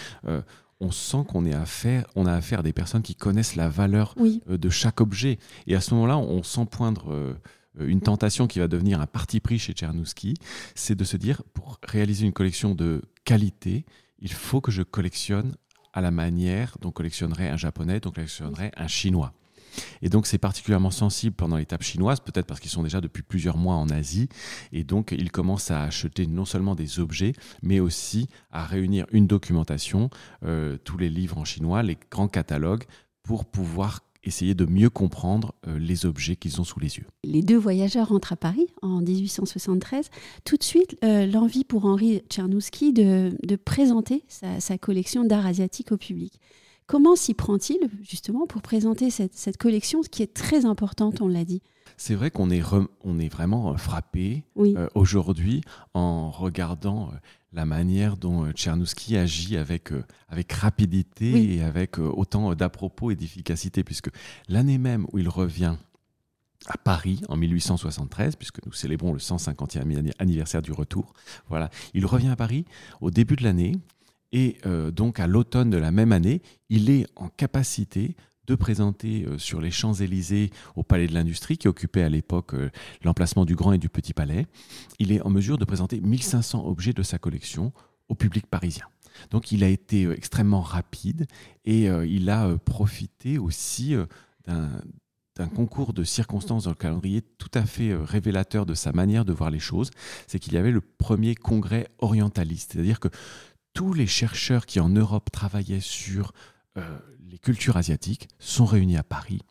on 0.81 0.91
sent 0.91 1.25
qu'on 1.27 1.45
est 1.45 1.53
affaire, 1.53 2.05
on 2.15 2.25
a 2.25 2.33
affaire 2.33 2.59
à 2.59 2.63
des 2.63 2.71
personnes 2.71 3.01
qui 3.01 3.13
connaissent 3.13 3.57
la 3.57 3.67
valeur 3.67 4.15
de 4.47 4.69
chaque 4.69 5.01
objet. 5.01 5.37
Et 5.67 5.75
à 5.75 5.81
ce 5.81 5.93
moment-là, 5.93 6.17
on 6.17 6.41
sent 6.41 6.65
poindre 6.71 7.35
une 7.77 7.99
tentation 7.99 8.47
qui 8.47 8.59
va 8.59 8.69
devenir 8.69 9.01
un 9.01 9.05
parti 9.05 9.41
pris 9.41 9.59
chez 9.59 9.73
Tchernouski, 9.73 10.35
c'est 10.75 10.95
de 10.95 11.03
se 11.03 11.17
dire, 11.17 11.43
pour 11.53 11.79
réaliser 11.83 12.25
une 12.25 12.31
collection 12.31 12.75
de 12.75 13.01
qualité, 13.25 13.85
il 14.19 14.31
faut 14.31 14.61
que 14.61 14.71
je 14.71 14.81
collectionne 14.81 15.55
à 15.93 16.01
la 16.01 16.11
manière 16.11 16.77
dont 16.81 16.91
collectionnerait 16.91 17.49
un 17.49 17.57
japonais, 17.57 17.99
dont 17.99 18.11
collectionnerait 18.11 18.71
un 18.77 18.87
chinois. 18.87 19.33
Et 20.01 20.09
donc 20.09 20.27
c'est 20.27 20.37
particulièrement 20.37 20.91
sensible 20.91 21.35
pendant 21.35 21.57
l'étape 21.57 21.83
chinoise, 21.83 22.19
peut-être 22.19 22.45
parce 22.45 22.59
qu'ils 22.59 22.71
sont 22.71 22.83
déjà 22.83 23.01
depuis 23.01 23.23
plusieurs 23.23 23.57
mois 23.57 23.75
en 23.75 23.89
Asie, 23.89 24.29
et 24.71 24.83
donc 24.83 25.11
ils 25.11 25.31
commencent 25.31 25.71
à 25.71 25.83
acheter 25.83 26.27
non 26.27 26.45
seulement 26.45 26.75
des 26.75 26.99
objets, 26.99 27.33
mais 27.61 27.79
aussi 27.79 28.29
à 28.51 28.65
réunir 28.65 29.05
une 29.11 29.27
documentation, 29.27 30.09
euh, 30.43 30.77
tous 30.83 30.97
les 30.97 31.09
livres 31.09 31.37
en 31.37 31.45
chinois, 31.45 31.83
les 31.83 31.97
grands 32.09 32.27
catalogues, 32.27 32.85
pour 33.23 33.45
pouvoir 33.45 33.99
essayer 34.23 34.53
de 34.53 34.65
mieux 34.65 34.89
comprendre 34.89 35.53
euh, 35.67 35.79
les 35.79 36.05
objets 36.05 36.35
qu'ils 36.35 36.59
ont 36.59 36.63
sous 36.63 36.79
les 36.79 36.97
yeux. 36.97 37.05
Les 37.23 37.41
deux 37.41 37.57
voyageurs 37.57 38.09
rentrent 38.09 38.33
à 38.33 38.37
Paris 38.37 38.67
en 38.81 39.01
1873. 39.01 40.09
Tout 40.45 40.57
de 40.57 40.63
suite, 40.63 40.97
euh, 41.03 41.25
l'envie 41.25 41.63
pour 41.63 41.85
Henri 41.85 42.21
Tchernouski 42.29 42.93
de, 42.93 43.31
présenter 43.63 44.23
sa, 44.27 44.59
sa 44.59 44.77
collection 44.77 45.23
d'art 45.23 45.45
asiatique 45.45 45.91
au 45.91 45.97
public. 45.97 46.39
Comment 46.89 47.15
s'y 47.15 47.35
prend-il 47.35 47.77
justement 48.01 48.47
pour 48.47 48.63
présenter 48.63 49.11
cette, 49.11 49.57
collection 49.57 50.01
qui 50.01 50.23
est 50.23 50.33
très 50.33 50.65
importante, 50.65 51.21
on 51.21 51.27
l'a 51.27 51.45
dit? 51.45 51.61
C'est 51.97 52.15
vrai 52.15 52.31
qu'on 52.31 52.49
est, 52.49 52.63
on 53.03 53.19
est 53.19 53.29
vraiment 53.29 53.77
frappé 53.77 54.43
euh, 54.57 54.87
aujourd'hui 54.95 55.61
en 55.93 56.31
regardant 56.31 57.11
la 57.53 57.65
manière 57.65 58.17
dont 58.17 58.51
Tchernouski 58.51 59.17
agit 59.17 59.57
avec, 59.57 59.89
avec 60.27 60.51
rapidité 60.53 61.55
et 61.55 61.63
avec 61.63 61.97
autant 61.97 62.53
d'à-propos 62.53 63.11
et 63.11 63.15
d'efficacité, 63.15 63.83
puisque 63.83 64.09
l'année 64.47 64.77
même 64.77 65.07
où 65.11 65.17
il 65.17 65.29
revient 65.29 65.75
à 66.67 66.77
Paris 66.77 67.21
en 67.29 67.37
1873, 67.37 68.35
puisque 68.35 68.65
nous 68.65 68.73
célébrons 68.73 69.13
le 69.13 69.19
150e 69.19 70.11
anniversaire 70.19 70.61
du 70.61 70.71
retour, 70.71 71.13
voilà, 71.47 71.69
il 71.93 72.05
revient 72.05 72.29
à 72.29 72.35
Paris 72.35 72.65
au 73.01 73.11
début 73.11 73.35
de 73.35 73.43
l'année, 73.43 73.73
et 74.31 74.57
euh, 74.65 74.91
donc 74.91 75.19
à 75.19 75.27
l'automne 75.27 75.69
de 75.69 75.77
la 75.77 75.91
même 75.91 76.11
année, 76.11 76.41
il 76.69 76.89
est 76.89 77.07
en 77.15 77.29
capacité 77.29 78.15
de 78.49 78.55
présenter 78.55 79.25
euh, 79.25 79.37
sur 79.37 79.61
les 79.61 79.69
Champs-Élysées 79.69 80.49
au 80.75 80.81
Palais 80.81 81.07
de 81.07 81.13
l'Industrie, 81.13 81.57
qui 81.57 81.67
occupait 81.67 82.01
à 82.01 82.09
l'époque 82.09 82.55
euh, 82.55 82.71
l'emplacement 83.03 83.45
du 83.45 83.55
Grand 83.55 83.73
et 83.73 83.77
du 83.77 83.89
Petit 83.89 84.13
Palais, 84.13 84.47
il 84.97 85.11
est 85.11 85.21
en 85.21 85.29
mesure 85.29 85.59
de 85.59 85.65
présenter 85.65 86.01
1500 86.01 86.65
objets 86.65 86.93
de 86.93 87.03
sa 87.03 87.19
collection 87.19 87.71
au 88.09 88.15
public 88.15 88.47
parisien. 88.47 88.85
Donc 89.29 89.51
il 89.51 89.63
a 89.63 89.67
été 89.67 90.09
extrêmement 90.09 90.61
rapide 90.61 91.27
et 91.65 91.87
il 91.87 92.29
a 92.29 92.57
profité 92.57 93.37
aussi 93.37 93.93
d'un 94.47 95.47
concours 95.53 95.93
de 95.93 96.05
circonstances 96.05 96.63
dans 96.63 96.69
le 96.69 96.75
calendrier 96.75 97.21
tout 97.21 97.51
à 97.53 97.65
fait 97.65 97.93
révélateur 97.93 98.65
de 98.65 98.73
sa 98.75 98.93
manière 98.93 99.25
de 99.25 99.33
voir 99.33 99.51
les 99.51 99.59
choses, 99.59 99.91
c'est 100.25 100.39
qu'il 100.39 100.53
y 100.53 100.57
avait 100.57 100.71
le 100.71 100.79
premier 100.79 101.35
congrès 101.35 101.89
orientaliste. 101.99 102.73
C'est-à-dire 102.73 103.01
que 103.01 103.09
tous 103.73 103.93
les 103.93 104.07
chercheurs 104.07 104.65
qui 104.65 104.79
en 104.79 104.89
Europe 104.89 105.29
travaillaient 105.31 105.81
sur 105.81 106.31
euh, 106.31 106.49
les 106.75 107.37
cultures 107.39 107.77
asiatiques 107.77 108.27
sont 108.39 108.65
réunis 108.65 108.97
à 108.97 109.03
Paris. 109.03 109.41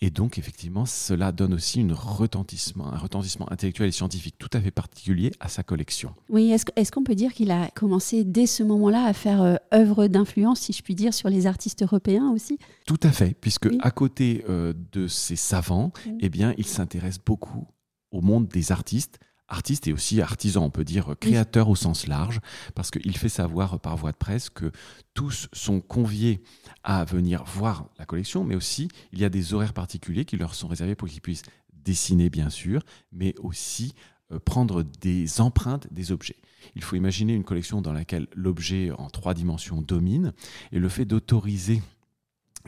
Et 0.00 0.10
donc, 0.10 0.38
effectivement, 0.38 0.86
cela 0.86 1.32
donne 1.32 1.54
aussi 1.54 1.80
une 1.80 1.92
retentissement, 1.92 2.92
un 2.92 2.98
retentissement 2.98 3.50
intellectuel 3.50 3.88
et 3.88 3.92
scientifique 3.92 4.36
tout 4.38 4.50
à 4.52 4.60
fait 4.60 4.70
particulier 4.70 5.32
à 5.40 5.48
sa 5.48 5.62
collection. 5.62 6.14
Oui, 6.28 6.50
est-ce 6.50 6.92
qu'on 6.92 7.04
peut 7.04 7.14
dire 7.14 7.32
qu'il 7.32 7.50
a 7.50 7.70
commencé 7.74 8.24
dès 8.24 8.46
ce 8.46 8.62
moment-là 8.62 9.04
à 9.04 9.12
faire 9.12 9.42
euh, 9.42 9.56
œuvre 9.72 10.06
d'influence, 10.06 10.60
si 10.60 10.72
je 10.72 10.82
puis 10.82 10.94
dire, 10.94 11.14
sur 11.14 11.28
les 11.28 11.46
artistes 11.46 11.82
européens 11.82 12.30
aussi? 12.30 12.58
Tout 12.86 13.00
à 13.02 13.12
fait, 13.12 13.36
puisque 13.40 13.68
à 13.80 13.90
côté 13.90 14.44
euh, 14.48 14.72
de 14.92 15.06
ces 15.06 15.36
savants, 15.36 15.92
eh 16.20 16.28
bien, 16.28 16.54
il 16.58 16.66
s'intéresse 16.66 17.18
beaucoup 17.18 17.66
au 18.10 18.20
monde 18.20 18.48
des 18.48 18.72
artistes, 18.72 19.18
artiste 19.48 19.88
et 19.88 19.92
aussi 19.92 20.20
artisan, 20.20 20.64
on 20.64 20.70
peut 20.70 20.84
dire 20.84 21.14
créateur 21.20 21.68
au 21.68 21.76
sens 21.76 22.06
large, 22.06 22.40
parce 22.74 22.90
qu'il 22.90 23.16
fait 23.16 23.28
savoir 23.28 23.80
par 23.80 23.96
voie 23.96 24.12
de 24.12 24.16
presse 24.16 24.50
que 24.50 24.70
tous 25.14 25.48
sont 25.52 25.80
conviés 25.80 26.42
à 26.84 27.04
venir 27.04 27.44
voir 27.44 27.88
la 27.98 28.04
collection, 28.04 28.44
mais 28.44 28.54
aussi 28.54 28.88
il 29.12 29.18
y 29.18 29.24
a 29.24 29.28
des 29.30 29.54
horaires 29.54 29.72
particuliers 29.72 30.24
qui 30.24 30.36
leur 30.36 30.54
sont 30.54 30.68
réservés 30.68 30.94
pour 30.94 31.08
qu'ils 31.08 31.20
puissent 31.20 31.44
dessiner, 31.72 32.30
bien 32.30 32.50
sûr, 32.50 32.82
mais 33.12 33.34
aussi 33.38 33.94
euh, 34.32 34.38
prendre 34.38 34.82
des 34.82 35.40
empreintes 35.40 35.86
des 35.90 36.12
objets. 36.12 36.36
Il 36.74 36.82
faut 36.82 36.96
imaginer 36.96 37.34
une 37.34 37.44
collection 37.44 37.80
dans 37.80 37.92
laquelle 37.92 38.26
l'objet 38.34 38.90
en 38.90 39.08
trois 39.08 39.32
dimensions 39.34 39.80
domine, 39.80 40.32
et 40.72 40.78
le 40.78 40.88
fait 40.88 41.04
d'autoriser 41.04 41.82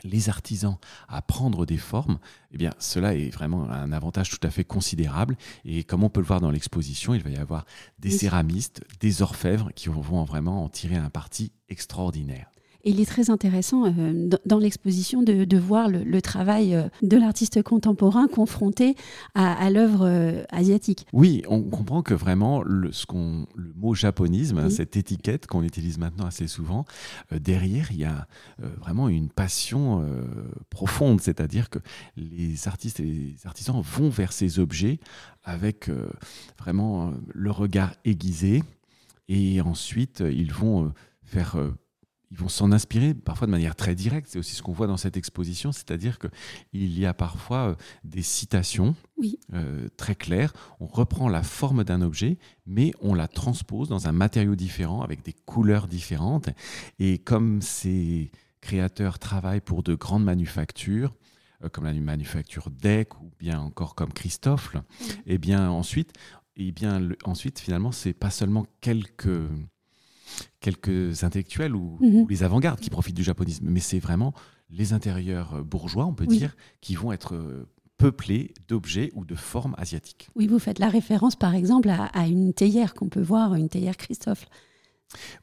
les 0.03 0.29
artisans 0.29 0.77
à 1.07 1.21
prendre 1.21 1.65
des 1.65 1.77
formes, 1.77 2.19
eh 2.51 2.57
bien, 2.57 2.71
cela 2.79 3.15
est 3.15 3.29
vraiment 3.29 3.69
un 3.69 3.91
avantage 3.91 4.29
tout 4.29 4.45
à 4.45 4.49
fait 4.49 4.63
considérable. 4.63 5.37
Et 5.65 5.83
comme 5.83 6.03
on 6.03 6.09
peut 6.09 6.21
le 6.21 6.27
voir 6.27 6.41
dans 6.41 6.51
l'exposition, 6.51 7.13
il 7.13 7.23
va 7.23 7.29
y 7.29 7.37
avoir 7.37 7.65
des 7.99 8.11
céramistes, 8.11 8.83
des 8.99 9.21
orfèvres 9.21 9.71
qui 9.73 9.89
vont 9.89 10.23
vraiment 10.23 10.63
en 10.63 10.69
tirer 10.69 10.97
un 10.97 11.09
parti 11.09 11.51
extraordinaire. 11.69 12.50
Et 12.83 12.91
il 12.91 12.99
est 12.99 13.05
très 13.05 13.29
intéressant 13.29 13.85
euh, 13.85 14.29
dans 14.45 14.57
l'exposition 14.57 15.21
de, 15.21 15.57
voir 15.57 15.87
le, 15.89 16.21
travail 16.21 16.75
euh, 16.75 16.87
de 17.01 17.17
l'artiste 17.17 17.61
contemporain 17.61 18.27
confronté 18.27 18.95
à, 19.35 19.69
l'œuvre 19.69 20.05
euh, 20.07 20.43
asiatique. 20.49 21.05
Oui, 21.13 21.43
on 21.47 21.61
comprend 21.61 22.01
que 22.01 22.13
vraiment 22.13 22.63
le, 22.63 22.91
ce 22.91 23.05
qu'on, 23.05 23.47
le 23.55 23.73
mot 23.75 23.93
japonisme, 23.93 24.57
hein, 24.57 24.69
cette 24.69 24.97
étiquette 24.97 25.47
qu'on 25.47 25.63
utilise 25.63 25.97
maintenant 25.97 26.25
assez 26.25 26.47
souvent, 26.47 26.85
derrière 27.31 27.91
il 27.91 27.99
y 27.99 28.05
a 28.05 28.27
vraiment 28.79 29.09
une 29.09 29.29
passion 29.29 30.05
profonde, 30.69 31.21
c'est-à-dire 31.21 31.69
que 31.69 31.79
les 32.17 32.67
artistes 32.67 32.99
et 32.99 33.03
les 33.03 33.35
artisans 33.45 33.81
vont 33.81 34.09
vers 34.09 34.33
ces 34.33 34.59
objets 34.59 34.99
avec 35.43 35.89
vraiment 36.59 37.13
le 37.33 37.51
regard 37.51 37.93
aiguisé 38.05 38.63
et 39.27 39.61
ensuite 39.61 40.21
ils 40.25 40.53
vont 40.53 40.93
faire 41.23 41.57
ils 42.31 42.37
vont 42.37 42.49
s'en 42.49 42.71
inspirer 42.71 43.13
parfois 43.13 43.45
de 43.45 43.51
manière 43.51 43.75
très 43.75 43.93
directe. 43.93 44.29
C'est 44.31 44.39
aussi 44.39 44.55
ce 44.55 44.61
qu'on 44.61 44.71
voit 44.71 44.87
dans 44.87 44.97
cette 44.97 45.17
exposition, 45.17 45.71
c'est-à-dire 45.71 46.17
qu'il 46.17 46.97
y 46.97 47.05
a 47.05 47.13
parfois 47.13 47.71
euh, 47.71 47.75
des 48.05 48.21
citations 48.21 48.95
euh, 49.53 49.89
très 49.97 50.15
claires. 50.15 50.53
On 50.79 50.87
reprend 50.87 51.27
la 51.27 51.43
forme 51.43 51.83
d'un 51.83 52.01
objet, 52.01 52.37
mais 52.65 52.93
on 53.01 53.13
la 53.13 53.27
transpose 53.27 53.89
dans 53.89 54.07
un 54.07 54.13
matériau 54.13 54.55
différent, 54.55 55.01
avec 55.01 55.23
des 55.23 55.33
couleurs 55.33 55.87
différentes. 55.87 56.49
Et 56.99 57.17
comme 57.17 57.61
ces 57.61 58.31
créateurs 58.61 59.19
travaillent 59.19 59.61
pour 59.61 59.83
de 59.83 59.93
grandes 59.93 60.23
manufactures, 60.23 61.17
euh, 61.65 61.69
comme 61.69 61.83
la 61.83 61.93
manufacture 61.93 62.69
DEC 62.71 63.19
ou 63.21 63.29
bien 63.39 63.59
encore 63.59 63.93
comme 63.93 64.13
Christophe, 64.13 64.75
et 65.25 65.33
eh 65.33 65.37
bien 65.37 65.69
ensuite, 65.69 66.13
et 66.55 66.67
eh 66.67 66.71
bien 66.71 67.09
ensuite 67.25 67.59
finalement, 67.59 67.91
c'est 67.91 68.13
pas 68.13 68.29
seulement 68.29 68.65
quelques 68.79 69.49
quelques 70.59 71.23
intellectuels 71.23 71.75
ou, 71.75 71.97
mhm. 72.01 72.27
les 72.29 72.43
avant-gardes 72.43 72.79
qui 72.79 72.89
profitent 72.89 73.15
du 73.15 73.23
japonisme, 73.23 73.67
mais 73.69 73.79
c'est 73.79 73.99
vraiment 73.99 74.33
les 74.69 74.93
intérieurs 74.93 75.55
euh, 75.55 75.63
bourgeois, 75.63 76.05
on 76.05 76.13
peut 76.13 76.27
dire, 76.27 76.55
qui 76.79 76.95
vont 76.95 77.11
être 77.11 77.35
euh, 77.35 77.67
peuplés 77.97 78.53
d'objets 78.67 79.11
ou 79.15 79.25
de 79.25 79.35
formes 79.35 79.75
asiatiques. 79.77 80.29
Oui, 80.35 80.47
vous 80.47 80.59
faites 80.59 80.79
la 80.79 80.89
référence 80.89 81.35
par 81.35 81.55
exemple 81.55 81.89
à, 81.89 82.27
une 82.27 82.53
théière 82.53 82.93
qu'on 82.93 83.09
peut 83.09 83.21
voir, 83.21 83.55
une 83.55 83.69
théière 83.69 83.97
Christophe. 83.97 84.45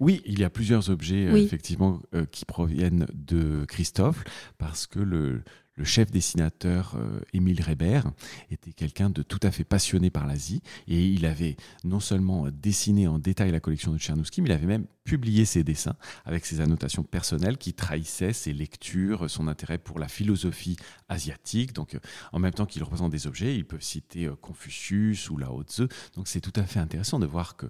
Oui, 0.01 0.23
il 0.25 0.39
y 0.39 0.45
a 0.45 0.51
plusieurs 0.51 0.89
objets 0.89 1.27
euh, 1.27 1.37
effectivement 1.37 2.01
qui 2.33 2.47
proviennent 2.47 3.07
de 3.13 3.67
Christophe 3.67 4.25
parce 4.57 4.87
que 4.87 4.99
le, 4.99 5.43
le 5.79 5.85
chef 5.85 6.11
dessinateur 6.11 6.97
euh, 6.97 7.21
Émile 7.33 7.63
Reber 7.63 8.03
était 8.51 8.73
quelqu'un 8.73 9.11
de 9.11 9.23
tout 9.23 9.39
à 9.43 9.53
fait 9.53 9.63
passionné 9.63 10.11
par 10.11 10.27
l'Asie 10.27 10.61
et 10.89 11.07
il 11.07 11.25
avait 11.25 11.57
non 11.85 12.01
seulement 12.01 12.49
dessiné 12.51 13.07
en 13.07 13.21
détail 13.21 13.53
la 13.53 13.61
collection 13.61 13.93
de 13.93 13.99
Tchernouski, 13.99 14.43
mais 14.43 14.49
il 14.49 14.53
avait 14.53 14.67
même 14.67 14.87
publié 15.05 15.45
ses 15.45 15.63
dessins 15.63 15.95
avec 16.25 16.45
ses 16.45 16.61
annotations 16.61 17.05
personnelles 17.05 17.59
qui 17.59 17.75
trahissaient 17.75 18.33
ses 18.33 18.53
lectures, 18.53 19.31
son 19.31 19.47
intérêt 19.47 19.79
pour 19.79 20.01
la 20.01 20.09
philosophie 20.09 20.77
asiatique. 21.09 21.73
Donc, 21.73 21.95
euh, 21.95 22.01
en 22.33 22.41
même 22.41 22.53
temps 22.53 22.67
qu'il 22.67 22.83
représente 22.83 23.13
des 23.13 23.29
objets, 23.29 23.55
il 23.55 23.65
peut 23.65 23.81
citer 23.81 24.27
euh, 24.27 24.35
Confucius 24.35 25.31
ou 25.31 25.37
Lao 25.37 25.63
Tzu. 25.63 25.87
Donc, 26.17 26.27
c'est 26.27 26.41
tout 26.41 26.53
à 26.57 26.65
fait 26.65 26.81
intéressant 26.81 27.21
de 27.21 27.27
voir 27.27 27.57
que 27.57 27.67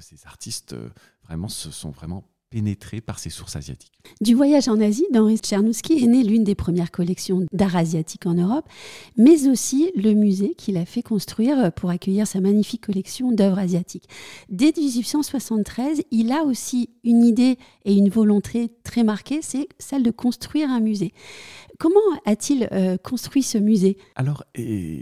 ces 0.00 0.26
artistes 0.26 0.74
vraiment 1.24 1.48
se 1.48 1.70
sont 1.70 1.90
vraiment 1.90 2.26
pénétré 2.50 3.00
par 3.00 3.18
ces 3.18 3.30
sources 3.30 3.56
asiatiques. 3.56 3.92
Du 4.20 4.34
voyage 4.34 4.68
en 4.68 4.80
Asie, 4.80 5.06
d'Henri 5.12 5.38
Tchernouski 5.38 6.02
est 6.02 6.06
née 6.06 6.24
l'une 6.24 6.42
des 6.42 6.56
premières 6.56 6.90
collections 6.90 7.46
d'art 7.52 7.76
asiatique 7.76 8.26
en 8.26 8.34
Europe, 8.34 8.68
mais 9.16 9.48
aussi 9.48 9.92
le 9.94 10.14
musée 10.14 10.54
qu'il 10.54 10.76
a 10.76 10.84
fait 10.84 11.02
construire 11.02 11.72
pour 11.72 11.90
accueillir 11.90 12.26
sa 12.26 12.40
magnifique 12.40 12.86
collection 12.86 13.30
d'œuvres 13.30 13.60
asiatiques. 13.60 14.08
Dès 14.48 14.72
1873, 14.76 16.02
il 16.10 16.32
a 16.32 16.42
aussi 16.42 16.90
une 17.04 17.24
idée 17.24 17.56
et 17.84 17.94
une 17.94 18.08
volonté 18.08 18.70
très 18.82 19.04
marquée, 19.04 19.40
c'est 19.42 19.68
celle 19.78 20.02
de 20.02 20.10
construire 20.10 20.70
un 20.70 20.80
musée. 20.80 21.12
Comment 21.80 22.00
a-t-il 22.26 22.68
euh, 22.72 22.98
construit 22.98 23.42
ce 23.42 23.56
musée? 23.56 23.96
Alors, 24.14 24.44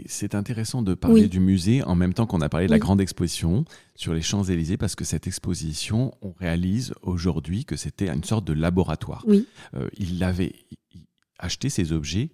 c'est 0.05 0.33
intéressant 0.33 0.81
de 0.81 0.93
parler 0.93 1.27
du 1.27 1.41
musée 1.41 1.83
en 1.83 1.93
même 1.93 2.13
temps 2.13 2.25
qu'on 2.25 2.39
a 2.39 2.47
parlé 2.47 2.67
de 2.67 2.71
la 2.71 2.79
grande 2.79 3.01
exposition 3.01 3.65
sur 3.95 4.13
les 4.13 4.21
Champs-Élysées, 4.21 4.77
parce 4.77 4.95
que 4.95 5.03
cette 5.03 5.27
exposition, 5.27 6.13
on 6.21 6.31
réalise 6.31 6.93
aujourd'hui 7.01 7.65
que 7.65 7.75
c'était 7.75 8.07
une 8.07 8.23
sorte 8.23 8.45
de 8.45 8.53
laboratoire. 8.53 9.25
Euh, 9.73 9.89
il 9.97 10.23
avait 10.23 10.53
acheté 11.37 11.67
ces 11.67 11.91
objets 11.91 12.29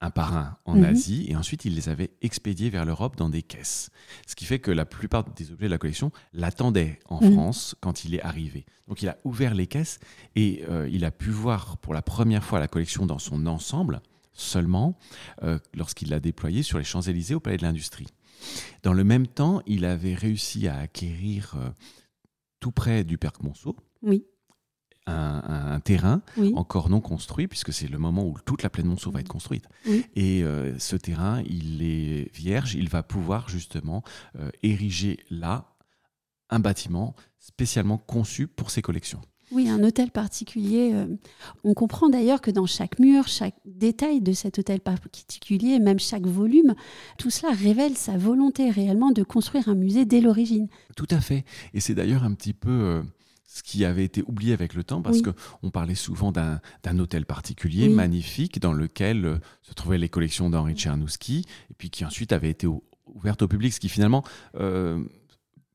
un 0.00 0.10
par 0.10 0.36
un 0.36 0.58
en 0.64 0.76
mhm. 0.76 0.84
Asie 0.84 1.26
et 1.28 1.36
ensuite 1.36 1.64
il 1.64 1.74
les 1.74 1.88
avait 1.88 2.10
expédiés 2.20 2.70
vers 2.70 2.84
l'Europe 2.84 3.16
dans 3.16 3.28
des 3.28 3.42
caisses. 3.42 3.90
Ce 4.26 4.34
qui 4.34 4.44
fait 4.44 4.58
que 4.58 4.70
la 4.70 4.84
plupart 4.84 5.24
des 5.24 5.50
objets 5.50 5.66
de 5.66 5.70
la 5.70 5.78
collection 5.78 6.12
l'attendaient 6.32 6.98
en 7.06 7.24
mhm. 7.24 7.32
France 7.32 7.74
quand 7.80 8.04
il 8.04 8.14
est 8.14 8.22
arrivé. 8.22 8.66
Donc 8.88 9.02
il 9.02 9.08
a 9.08 9.16
ouvert 9.24 9.54
les 9.54 9.66
caisses 9.66 10.00
et 10.36 10.64
euh, 10.68 10.88
il 10.90 11.04
a 11.04 11.10
pu 11.10 11.30
voir 11.30 11.78
pour 11.78 11.94
la 11.94 12.02
première 12.02 12.44
fois 12.44 12.60
la 12.60 12.68
collection 12.68 13.06
dans 13.06 13.18
son 13.18 13.46
ensemble 13.46 14.00
seulement 14.32 14.98
euh, 15.42 15.58
lorsqu'il 15.74 16.10
l'a 16.10 16.20
déployée 16.20 16.62
sur 16.62 16.78
les 16.78 16.84
Champs-Élysées 16.84 17.34
au 17.34 17.40
Palais 17.40 17.56
de 17.56 17.62
l'Industrie. 17.62 18.08
Dans 18.82 18.92
le 18.92 19.04
même 19.04 19.26
temps, 19.26 19.62
il 19.66 19.84
avait 19.84 20.14
réussi 20.14 20.68
à 20.68 20.78
acquérir 20.78 21.54
euh, 21.56 21.70
tout 22.60 22.72
près 22.72 23.04
du 23.04 23.16
Parc 23.16 23.42
Monceau. 23.42 23.76
Oui 24.02 24.24
un, 25.06 25.80
terrain 25.80 26.22
encore 26.54 26.88
non 26.88 27.00
construit, 27.00 27.46
puisque 27.46 27.72
c'est 27.72 27.88
le 27.88 27.98
moment 27.98 28.26
où 28.26 28.36
toute 28.44 28.62
la 28.62 28.70
plaine 28.70 28.86
Monceau 28.86 29.10
va 29.10 29.20
être 29.20 29.28
construite. 29.28 29.64
Et 30.14 30.42
euh, 30.42 30.78
ce 30.78 30.96
terrain, 30.96 31.42
il 31.46 31.82
est 31.82 32.34
vierge, 32.34 32.74
il 32.74 32.88
va 32.88 33.02
pouvoir 33.02 33.48
justement 33.48 34.02
euh, 34.38 34.50
ériger 34.62 35.18
là 35.30 35.74
un 36.50 36.60
bâtiment 36.60 37.14
spécialement 37.38 37.98
conçu 37.98 38.46
pour 38.46 38.70
ses 38.70 38.82
collections. 38.82 39.20
Oui, 39.52 39.68
un 39.68 39.82
hôtel 39.84 40.10
particulier. 40.10 40.92
Euh, 40.94 41.06
on 41.64 41.74
comprend 41.74 42.08
d'ailleurs 42.08 42.40
que 42.40 42.50
dans 42.50 42.66
chaque 42.66 42.98
mur, 42.98 43.28
chaque 43.28 43.54
détail 43.66 44.20
de 44.20 44.32
cet 44.32 44.58
hôtel 44.58 44.80
particulier, 44.80 45.78
même 45.78 45.98
chaque 45.98 46.26
volume, 46.26 46.74
tout 47.18 47.30
cela 47.30 47.52
révèle 47.52 47.96
sa 47.96 48.16
volonté 48.16 48.70
réellement 48.70 49.10
de 49.10 49.22
construire 49.22 49.68
un 49.68 49.74
musée 49.74 50.06
dès 50.06 50.20
l'origine. 50.20 50.68
Tout 50.96 51.08
à 51.10 51.20
fait. 51.20 51.44
Et 51.74 51.80
c'est 51.80 51.94
d'ailleurs 51.94 52.24
un 52.24 52.32
petit 52.32 52.54
peu 52.54 53.02
ce 53.46 53.62
qui 53.62 53.84
avait 53.84 54.04
été 54.04 54.22
oublié 54.26 54.52
avec 54.52 54.74
le 54.74 54.82
temps, 54.82 55.02
parce 55.02 55.22
qu'on 55.22 55.70
parlait 55.70 55.94
souvent 55.94 56.32
d'un 56.32 56.98
hôtel 56.98 57.26
particulier, 57.26 57.88
magnifique, 57.88 58.58
dans 58.58 58.72
lequel 58.72 59.24
euh, 59.24 59.38
se 59.62 59.72
trouvaient 59.74 59.98
les 59.98 60.08
collections 60.08 60.50
d'Henri 60.50 60.74
Tchernouski, 60.74 61.44
et 61.70 61.74
puis 61.74 61.90
qui 61.90 62.04
ensuite 62.04 62.32
avait 62.32 62.50
été 62.50 62.66
ouverte 63.06 63.42
au 63.42 63.48
public, 63.48 63.72
ce 63.72 63.80
qui 63.80 63.88
finalement 63.88 64.24
euh, 64.56 65.04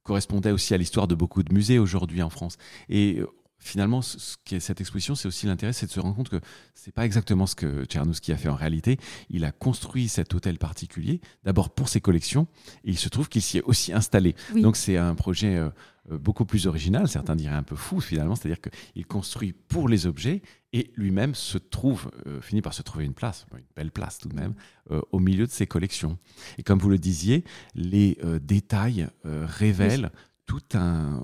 correspondait 0.03 0.51
aussi 0.51 0.73
à 0.73 0.77
l'histoire 0.77 1.07
de 1.07 1.15
beaucoup 1.15 1.43
de 1.43 1.53
musées 1.53 1.79
aujourd'hui 1.79 2.21
en 2.21 2.29
France. 2.29 2.57
Et 2.89 3.19
euh, 3.19 3.27
finalement, 3.59 4.01
ce 4.01 4.35
qui 4.43 4.55
est 4.55 4.59
cette 4.59 4.81
exposition, 4.81 5.15
c'est 5.15 5.27
aussi 5.27 5.45
l'intérêt, 5.45 5.73
c'est 5.73 5.85
de 5.85 5.91
se 5.91 5.99
rendre 5.99 6.15
compte 6.15 6.29
que 6.29 6.39
c'est 6.73 6.93
pas 6.93 7.05
exactement 7.05 7.45
ce 7.45 7.55
que 7.55 7.85
Tchernouski 7.85 8.31
a 8.31 8.37
fait 8.37 8.49
en 8.49 8.55
réalité. 8.55 8.97
Il 9.29 9.45
a 9.45 9.51
construit 9.51 10.07
cet 10.07 10.33
hôtel 10.33 10.57
particulier, 10.57 11.21
d'abord 11.43 11.69
pour 11.69 11.89
ses 11.89 12.01
collections, 12.01 12.47
et 12.83 12.91
il 12.91 12.97
se 12.97 13.09
trouve 13.09 13.29
qu'il 13.29 13.41
s'y 13.41 13.59
est 13.59 13.63
aussi 13.63 13.93
installé. 13.93 14.35
Donc 14.55 14.77
c'est 14.77 14.97
un 14.97 15.13
projet 15.13 15.55
euh, 15.55 15.69
beaucoup 16.17 16.45
plus 16.45 16.67
original, 16.67 17.07
certains 17.07 17.35
diraient 17.35 17.55
un 17.55 17.63
peu 17.63 17.75
fou 17.75 17.99
finalement, 17.99 18.35
c'est-à-dire 18.35 18.59
qu'il 18.61 19.05
construit 19.05 19.53
pour 19.53 19.87
les 19.87 20.05
objets 20.05 20.41
et 20.73 20.91
lui-même 20.95 21.35
se 21.35 21.57
trouve, 21.57 22.11
euh, 22.27 22.41
finit 22.41 22.61
par 22.61 22.73
se 22.73 22.81
trouver 22.81 23.05
une 23.05 23.13
place, 23.13 23.45
une 23.53 23.63
belle 23.75 23.91
place 23.91 24.17
tout 24.17 24.29
de 24.29 24.35
même, 24.35 24.53
euh, 24.91 25.01
au 25.11 25.19
milieu 25.19 25.45
de 25.45 25.51
ses 25.51 25.67
collections. 25.67 26.17
Et 26.57 26.63
comme 26.63 26.79
vous 26.79 26.89
le 26.89 26.97
disiez, 26.97 27.43
les 27.75 28.17
détails 28.41 29.07
révèlent 29.23 30.11
tout 30.45 30.63
un, 30.73 31.23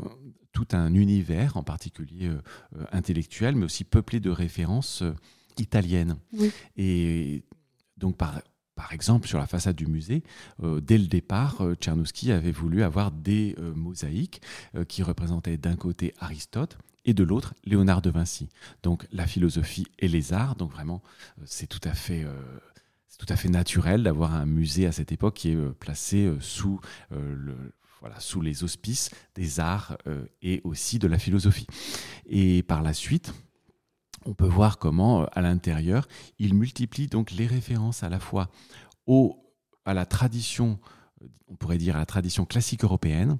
tout 0.51 0.67
un 0.71 0.93
univers, 0.93 1.57
en 1.57 1.63
particulier 1.63 2.31
intellectuel, 2.91 3.55
mais 3.55 3.65
aussi 3.65 3.83
peuplé 3.83 4.19
de 4.19 4.29
références 4.29 5.03
italiennes. 5.57 6.17
Et 6.77 7.43
donc 7.97 8.17
par 8.17 8.41
par 8.75 8.91
exemple, 8.91 9.27
sur 9.27 9.39
la 9.39 9.47
façade 9.47 9.75
du 9.75 9.87
musée, 9.87 10.21
euh, 10.61 10.81
dès 10.81 10.97
le 10.97 11.07
départ, 11.07 11.61
euh, 11.61 11.75
Tchernouski 11.75 12.31
avait 12.31 12.51
voulu 12.51 12.83
avoir 12.83 13.11
des 13.11 13.55
euh, 13.57 13.73
mosaïques 13.73 14.41
qui 14.89 15.03
représentaient 15.03 15.57
d'un 15.57 15.75
côté 15.75 16.13
Aristote 16.19 16.77
et 17.05 17.13
de 17.13 17.23
l'autre 17.23 17.53
Léonard 17.63 18.01
de 18.01 18.09
Vinci. 18.09 18.49
Donc 18.83 19.07
la 19.11 19.25
philosophie 19.25 19.87
et 19.99 20.07
les 20.07 20.33
arts. 20.33 20.55
Donc 20.55 20.71
vraiment, 20.71 21.01
c'est 21.45 21.67
tout 21.67 21.79
à 21.83 21.93
fait 21.93 22.25
tout 23.17 23.27
à 23.29 23.37
fait 23.37 23.47
naturel 23.47 24.03
d'avoir 24.03 24.33
un 24.33 24.45
musée 24.45 24.85
à 24.85 24.91
cette 24.91 25.11
époque 25.11 25.35
qui 25.35 25.51
est 25.51 25.73
placé 25.79 26.33
sous 26.41 26.81
le, 27.11 27.55
voilà, 28.01 28.19
sous 28.19 28.41
les 28.41 28.63
auspices 28.63 29.11
des 29.35 29.59
arts 29.59 29.97
et 30.41 30.61
aussi 30.63 30.99
de 30.99 31.07
la 31.07 31.19
philosophie. 31.19 31.67
Et 32.25 32.63
par 32.63 32.81
la 32.81 32.93
suite, 32.93 33.33
on 34.25 34.33
peut 34.33 34.47
voir 34.47 34.77
comment, 34.77 35.21
euh, 35.21 35.25
à 35.33 35.41
l'intérieur, 35.41 36.07
il 36.39 36.53
multiplie 36.53 37.07
donc 37.07 37.31
les 37.31 37.47
références 37.47 38.03
à 38.03 38.09
la 38.09 38.19
fois 38.19 38.49
au, 39.07 39.37
à 39.85 39.93
la 39.93 40.05
tradition, 40.05 40.79
euh, 41.21 41.27
on 41.47 41.55
pourrait 41.55 41.77
dire 41.77 41.95
à 41.95 41.99
la 41.99 42.05
tradition 42.05 42.45
classique 42.45 42.83
européenne, 42.83 43.37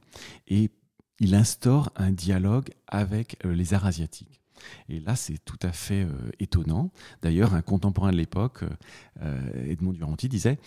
et 0.48 0.72
il 1.20 1.34
instaure 1.34 1.92
un 1.96 2.12
dialogue 2.12 2.70
avec 2.88 3.38
euh, 3.46 3.54
les 3.54 3.74
arts 3.74 3.86
asiatiques. 3.86 4.42
Et 4.90 5.00
là, 5.00 5.16
c'est 5.16 5.38
tout 5.44 5.60
à 5.62 5.74
fait 5.74 6.08
étonnant. 6.40 6.90
D'ailleurs, 7.22 7.54
un 7.54 7.62
contemporain 7.62 8.12
de 8.12 8.16
l'époque, 8.16 8.64
Edmond 9.68 9.92
Duranty, 9.92 10.30
disait 10.30 10.58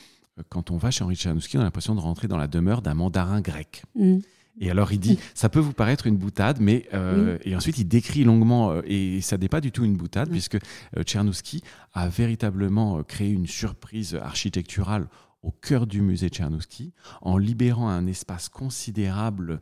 quand 0.51 0.71
on 0.71 0.77
va 0.77 0.91
chez 0.91 1.05
Henri 1.05 1.17
Tchernouski, 1.17 1.57
on 1.57 1.63
a 1.63 1.65
l'impression 1.65 1.95
de 1.95 2.01
rentrer 2.01 2.29
dans 2.29 2.37
la 2.37 2.47
demeure 2.47 2.83
d'un 2.83 2.93
mandarin 2.93 3.41
grec. 3.41 3.83
Mm. 3.95 4.19
Et 4.61 4.71
alors 4.71 4.93
il 4.93 5.01
dit, 5.01 5.19
ça 5.35 5.49
peut 5.49 5.61
vous 5.61 5.73
paraître 5.73 6.07
une 6.07 6.17
boutade, 6.17 6.59
mais 6.61 6.87
euh, 6.95 7.39
et 7.45 7.55
ensuite 7.55 7.79
il 7.79 7.87
décrit 7.87 8.25
longuement 8.25 8.73
euh, 8.73 8.83
et 8.85 9.21
ça 9.21 9.39
n'est 9.39 9.49
pas 9.49 9.61
du 9.61 9.73
tout 9.73 9.85
une 9.85 9.97
boutade 9.97 10.31
puisque 10.31 10.57
euh, 10.57 11.03
Tchernouski 11.03 11.63
a 11.93 12.09
véritablement 12.09 13.03
créé 13.03 13.31
une 13.31 13.47
surprise 13.47 14.15
architecturale 14.15 15.09
au 15.43 15.53
cœur 15.53 15.87
du 15.87 16.03
musée 16.03 16.29
Tchernouski 16.29 16.93
en 17.21 17.39
libérant 17.39 17.89
un 17.89 18.07
espace 18.07 18.49
considérable 18.49 19.61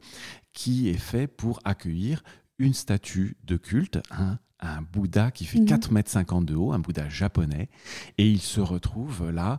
qui 0.52 0.88
est 0.88 0.94
fait 0.98 1.26
pour 1.26 1.60
accueillir 1.64 2.22
une 2.58 2.72
statue 2.72 3.36
de 3.44 3.56
culte, 3.56 3.98
un, 4.10 4.38
un 4.60 4.80
Bouddha 4.80 5.30
qui 5.30 5.44
fait 5.44 5.62
4 5.62 5.88
mhm. 5.88 5.94
mètres 5.94 6.42
de 6.42 6.54
haut, 6.54 6.72
un 6.72 6.78
Bouddha 6.78 7.10
japonais, 7.10 7.68
et 8.16 8.26
il 8.26 8.40
se 8.40 8.60
retrouve 8.60 9.30
là 9.30 9.58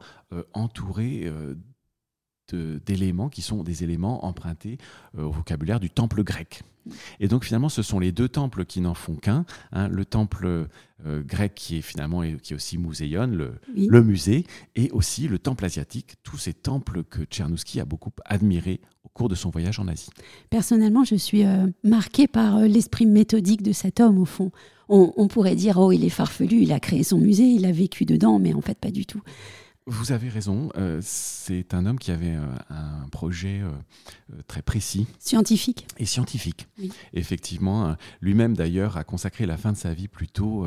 entouré 0.54 1.32
d'éléments 2.54 3.30
qui 3.30 3.42
sont 3.42 3.64
des 3.64 3.84
éléments 3.84 4.26
empruntés 4.26 4.78
euh, 5.18 5.24
au 5.24 5.32
vocabulaire 5.32 5.80
du 5.80 5.90
temple 5.90 6.24
grec. 6.24 6.64
Et 7.20 7.28
donc 7.28 7.44
finalement, 7.44 7.70
ce 7.70 7.82
sont 7.82 8.00
les 8.00 8.12
deux 8.12 8.30
temples 8.30 8.66
qui 8.66 8.82
n'en 8.82 8.94
font 8.94 9.16
qu'un. 9.16 9.46
Hein, 9.74 9.88
le 9.90 10.06
temple 10.06 10.68
euh, 11.06 11.24
grec 11.24 11.54
qui 11.56 11.78
est 11.78 11.82
finalement 11.82 12.22
qui 12.42 12.54
est 12.54 12.56
aussi 12.56 12.78
muséon, 12.78 13.28
le, 13.28 13.56
le, 13.76 14.04
musée, 14.04 14.46
et 14.76 14.90
aussi 14.92 15.28
le 15.28 15.38
temple 15.40 15.66
asiatique, 15.66 16.16
tous 16.24 16.38
ces 16.38 16.54
temples 16.54 17.04
que 17.04 17.24
Tchernouski 17.24 17.80
a 17.80 17.86
beaucoup 17.86 18.12
admirés 18.26 18.80
au 19.04 19.10
cours 19.10 19.30
de 19.30 19.36
son 19.36 19.50
voyage 19.50 19.80
en 19.80 19.88
Asie. 19.88 20.10
Personnellement, 20.50 21.04
je 21.04 21.16
suis 21.16 21.44
euh, 21.44 21.68
marqué 21.84 22.28
par 22.28 22.60
l'esprit 22.62 23.06
méthodique 23.06 23.64
de 23.64 23.74
cet 23.74 24.00
homme, 24.00 24.18
au 24.18 24.26
fond. 24.26 24.52
On, 24.90 25.14
on 25.18 25.28
pourrait 25.28 25.56
dire, 25.56 25.78
oh, 25.78 25.92
il 25.92 26.06
est 26.06 26.10
farfelu, 26.10 26.62
il 26.62 26.72
a 26.72 26.80
créé 26.80 27.04
son 27.04 27.18
musée, 27.18 27.44
il 27.44 27.66
a 27.66 27.72
vécu 27.74 28.06
dedans, 28.06 28.40
mais 28.40 28.54
en 28.54 28.62
fait, 28.62 28.78
pas 28.78 28.92
du 28.92 29.06
tout. 29.06 29.22
Vous 29.90 30.12
avez 30.12 30.28
raison. 30.28 30.70
Euh, 30.76 31.00
c'est 31.02 31.74
un 31.74 31.86
homme 31.86 31.98
qui 31.98 32.12
avait 32.12 32.36
euh, 32.36 32.46
un 32.70 33.08
projet 33.10 33.62
euh, 33.62 34.42
très 34.46 34.62
précis. 34.62 35.08
Scientifique. 35.18 35.88
Et 35.98 36.06
scientifique. 36.06 36.68
Effectivement. 37.14 37.96
Lui-même, 38.20 38.56
d'ailleurs, 38.56 38.98
a 38.98 39.06
consacré 39.06 39.46
la 39.46 39.56
fin 39.56 39.72
de 39.72 39.78
sa 39.78 39.94
vie 39.94 40.10
plutôt 40.10 40.66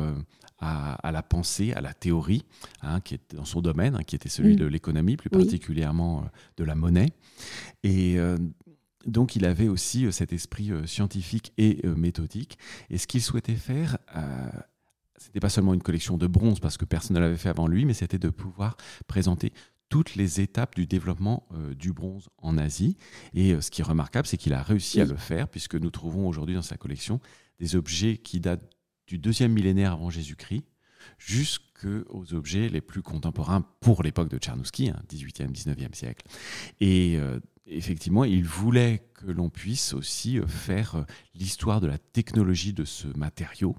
à, 0.59 1.11
la 1.11 1.21
pensée, 1.21 1.71
à 1.73 1.81
la 1.81 1.93
théorie, 1.93 2.43
hein, 2.81 2.99
qui 2.99 3.13
est 3.13 3.35
dans 3.35 3.45
son 3.45 3.61
domaine, 3.61 3.95
hein, 3.95 4.03
qui 4.03 4.15
était 4.15 4.29
celui 4.29 4.53
mm. 4.55 4.59
de 4.59 4.65
l'économie, 4.65 5.17
plus 5.17 5.29
particulièrement 5.29 6.25
de 6.57 6.63
la 6.63 6.75
monnaie. 6.75 7.13
Et. 7.83 8.17
donc 9.05 9.35
il 9.35 9.45
avait 9.45 9.67
aussi 9.67 10.11
cet 10.11 10.33
esprit 10.33 10.71
scientifique 10.85 11.53
et 11.57 11.81
méthodique. 11.95 12.57
Et 12.89 12.97
ce 12.97 13.05
qu'il 13.05 13.21
souhaitait 13.21 13.55
faire 13.55 13.97
c'était 15.21 15.39
pas 15.39 15.49
seulement 15.49 15.73
une 15.73 15.83
collection 15.83 16.17
de 16.17 16.25
bronze 16.25 16.59
parce 16.59 16.77
que 16.77 16.85
personne 16.85 17.15
ne 17.15 17.21
l'avait 17.21 17.37
fait 17.37 17.49
avant 17.49 17.67
lui, 17.67 17.85
mais 17.85 17.93
c'était 17.93 18.17
de 18.17 18.29
pouvoir 18.29 18.75
présenter 19.07 19.53
toutes 19.89 20.15
les 20.15 20.41
étapes 20.41 20.75
du 20.75 20.87
développement 20.87 21.45
euh, 21.53 21.75
du 21.75 21.93
bronze 21.93 22.29
en 22.37 22.57
Asie. 22.57 22.97
Et 23.33 23.51
euh, 23.51 23.61
ce 23.61 23.69
qui 23.69 23.81
est 23.81 23.83
remarquable, 23.83 24.25
c'est 24.25 24.37
qu'il 24.37 24.53
a 24.53 24.63
réussi 24.63 24.99
à 24.99 25.05
le 25.05 25.15
faire, 25.15 25.47
puisque 25.47 25.75
nous 25.75 25.91
trouvons 25.91 26.27
aujourd'hui 26.27 26.55
dans 26.55 26.61
sa 26.63 26.77
collection 26.77 27.19
des 27.59 27.75
objets 27.75 28.17
qui 28.17 28.39
datent 28.39 28.67
du 29.05 29.19
deuxième 29.19 29.51
millénaire 29.51 29.91
avant 29.91 30.09
Jésus-Christ 30.09 30.63
jusqu'aux 31.17 32.33
objets 32.33 32.69
les 32.69 32.81
plus 32.81 33.01
contemporains 33.03 33.61
pour 33.79 34.01
l'époque 34.01 34.29
de 34.29 34.37
Tchernouski, 34.37 34.91
18e, 35.09 35.43
hein, 35.43 35.51
19e 35.51 35.93
siècle. 35.93 36.25
Et 36.79 37.17
euh, 37.17 37.39
effectivement, 37.67 38.23
il 38.23 38.45
voulait 38.45 39.03
que 39.13 39.29
l'on 39.29 39.49
puisse 39.49 39.93
aussi 39.93 40.39
faire 40.47 41.05
l'histoire 41.35 41.81
de 41.81 41.87
la 41.87 41.97
technologie 41.97 42.73
de 42.73 42.85
ce 42.85 43.07
matériau 43.17 43.75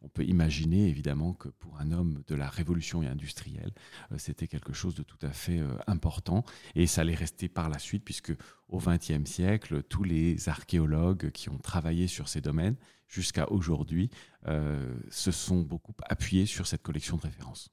on 0.00 0.08
peut 0.08 0.24
imaginer 0.24 0.88
évidemment 0.88 1.34
que 1.34 1.48
pour 1.48 1.78
un 1.78 1.90
homme 1.90 2.22
de 2.26 2.34
la 2.34 2.48
révolution 2.48 3.00
industrielle, 3.02 3.72
c'était 4.16 4.46
quelque 4.46 4.72
chose 4.72 4.94
de 4.94 5.02
tout 5.02 5.18
à 5.22 5.30
fait 5.30 5.60
important. 5.86 6.44
Et 6.74 6.86
ça 6.86 7.00
allait 7.00 7.14
rester 7.14 7.48
par 7.48 7.68
la 7.68 7.78
suite 7.78 8.04
puisque 8.04 8.32
au 8.68 8.78
XXe 8.78 9.24
siècle, 9.24 9.82
tous 9.82 10.04
les 10.04 10.48
archéologues 10.48 11.30
qui 11.30 11.48
ont 11.48 11.58
travaillé 11.58 12.06
sur 12.06 12.28
ces 12.28 12.40
domaines 12.40 12.76
jusqu'à 13.08 13.50
aujourd'hui 13.50 14.10
euh, 14.46 14.94
se 15.10 15.30
sont 15.30 15.60
beaucoup 15.60 15.94
appuyés 16.08 16.46
sur 16.46 16.66
cette 16.66 16.82
collection 16.82 17.16
de 17.16 17.22
références. 17.22 17.70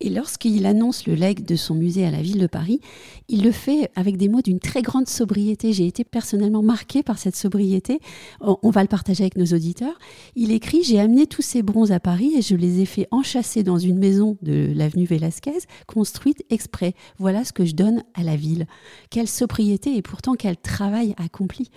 Et 0.00 0.08
lorsqu'il 0.08 0.64
annonce 0.66 1.06
le 1.06 1.14
legs 1.14 1.44
de 1.44 1.56
son 1.56 1.74
musée 1.74 2.06
à 2.06 2.10
la 2.10 2.22
ville 2.22 2.38
de 2.38 2.46
Paris, 2.46 2.80
il 3.28 3.42
le 3.42 3.50
fait 3.50 3.90
avec 3.96 4.16
des 4.16 4.28
mots 4.28 4.40
d'une 4.40 4.60
très 4.60 4.82
grande 4.82 5.08
sobriété. 5.08 5.72
J'ai 5.72 5.86
été 5.86 6.04
personnellement 6.04 6.62
marqué 6.62 7.02
par 7.02 7.18
cette 7.18 7.36
sobriété. 7.36 8.00
On 8.40 8.70
va 8.70 8.82
le 8.82 8.88
partager 8.88 9.24
avec 9.24 9.36
nos 9.36 9.46
auditeurs. 9.46 9.98
Il 10.36 10.52
écrit 10.52 10.82
J'ai 10.84 11.00
amené 11.00 11.26
tous 11.26 11.42
ces 11.42 11.62
bronzes 11.62 11.92
à 11.92 12.00
Paris 12.00 12.34
et 12.36 12.42
je 12.42 12.54
les 12.54 12.80
ai 12.80 12.86
fait 12.86 13.08
enchasser 13.10 13.64
dans 13.64 13.78
une 13.78 13.98
maison 13.98 14.38
de 14.42 14.72
l'avenue 14.74 15.04
Velasquez, 15.04 15.58
construite 15.86 16.44
exprès. 16.50 16.94
Voilà 17.18 17.44
ce 17.44 17.52
que 17.52 17.64
je 17.64 17.74
donne 17.74 18.04
à 18.14 18.22
la 18.22 18.36
ville. 18.36 18.66
Quelle 19.10 19.28
sobriété 19.28 19.96
et 19.96 20.02
pourtant 20.02 20.34
quel 20.34 20.56
travail 20.56 21.14
accompli. 21.18 21.70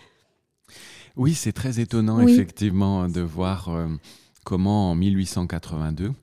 Oui, 1.15 1.33
c'est 1.33 1.51
très 1.51 1.79
étonnant 1.79 2.19
effectivement 2.19 3.07
de 3.09 3.21
voir 3.21 3.69
euh, 3.69 3.87
comment 4.45 4.91
en 4.91 4.95
1882, 4.95 6.13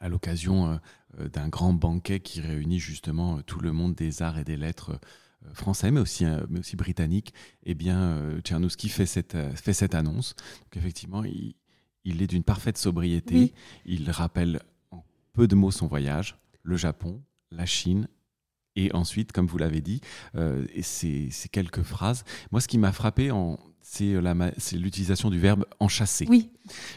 à 0.00 0.08
l'occasion 0.08 0.66
euh, 0.66 0.76
euh, 1.20 1.28
d'un 1.28 1.48
grand 1.48 1.72
banquet 1.72 2.20
qui 2.20 2.40
réunit 2.40 2.78
justement 2.78 3.40
tout 3.42 3.60
le 3.60 3.72
monde 3.72 3.94
des 3.94 4.22
arts 4.22 4.38
et 4.38 4.44
des 4.44 4.56
lettres 4.56 4.98
français, 5.54 5.90
mais 5.90 5.98
aussi, 5.98 6.24
mais 6.50 6.60
aussi 6.60 6.76
britannique, 6.76 7.34
eh 7.64 7.74
bien, 7.74 8.16
Tchernouski 8.44 8.88
fait 8.88 9.06
cette, 9.06 9.36
fait 9.56 9.72
cette 9.72 9.96
annonce. 9.96 10.36
Donc 10.36 10.76
effectivement, 10.76 11.24
il, 11.24 12.22
est 12.22 12.28
d'une 12.28 12.44
parfaite 12.44 12.78
sobriété. 12.78 13.52
Il 13.84 14.08
rappelle 14.12 14.60
en 14.92 15.04
peu 15.32 15.48
de 15.48 15.56
mots 15.56 15.72
son 15.72 15.88
voyage, 15.88 16.36
le 16.62 16.76
Japon, 16.76 17.20
la 17.50 17.66
Chine 17.66 18.06
et 18.76 18.92
ensuite, 18.94 19.32
comme 19.32 19.46
vous 19.46 19.58
l'avez 19.58 19.80
dit, 19.80 20.00
euh, 20.34 20.64
ces, 20.80 21.30
quelques 21.50 21.82
phrases. 21.82 22.24
Moi, 22.50 22.60
ce 22.60 22.68
qui 22.68 22.78
m'a 22.78 22.92
frappé, 22.92 23.30
c'est 23.82 24.76
l'utilisation 24.76 25.30
du 25.30 25.38
verbe 25.38 25.66
enchasser. 25.80 26.26
Oui. 26.28 26.50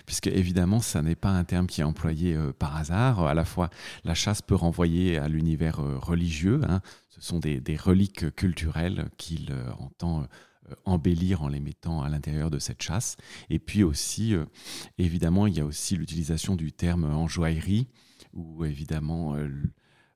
Puisque, 0.05 0.27
évidemment, 0.27 0.79
ça 0.79 1.01
n'est 1.01 1.15
pas 1.15 1.29
un 1.29 1.43
terme 1.43 1.67
qui 1.67 1.81
est 1.81 1.83
employé 1.83 2.35
euh, 2.35 2.53
par 2.53 2.75
hasard. 2.77 3.25
À 3.25 3.33
la 3.33 3.45
fois, 3.45 3.69
la 4.03 4.13
chasse 4.13 4.41
peut 4.41 4.55
renvoyer 4.55 5.17
à 5.17 5.27
l'univers 5.27 5.79
euh, 5.79 5.97
religieux. 5.97 6.61
Hein. 6.67 6.81
Ce 7.09 7.21
sont 7.21 7.39
des, 7.39 7.61
reliques 7.77 8.33
culturelles 8.35 9.09
qu'il 9.17 9.51
euh, 9.51 9.69
entend 9.79 10.27
embellir 10.83 11.43
en 11.43 11.47
les 11.47 11.59
mettant 11.59 12.01
à 12.01 12.09
l'intérieur 12.09 12.49
de 12.49 12.57
cette 12.57 12.81
chasse. 12.81 13.17
Et 13.51 13.59
puis 13.59 13.83
aussi, 13.83 14.33
évidemment, 14.97 15.45
il 15.45 15.55
y 15.55 15.59
a 15.59 15.65
aussi 15.65 15.95
l'utilisation 15.95 16.55
du 16.55 16.71
terme 16.71 17.03
en 17.03 17.27
joaillerie, 17.27 17.87
où 18.33 18.65
évidemment 18.65 19.35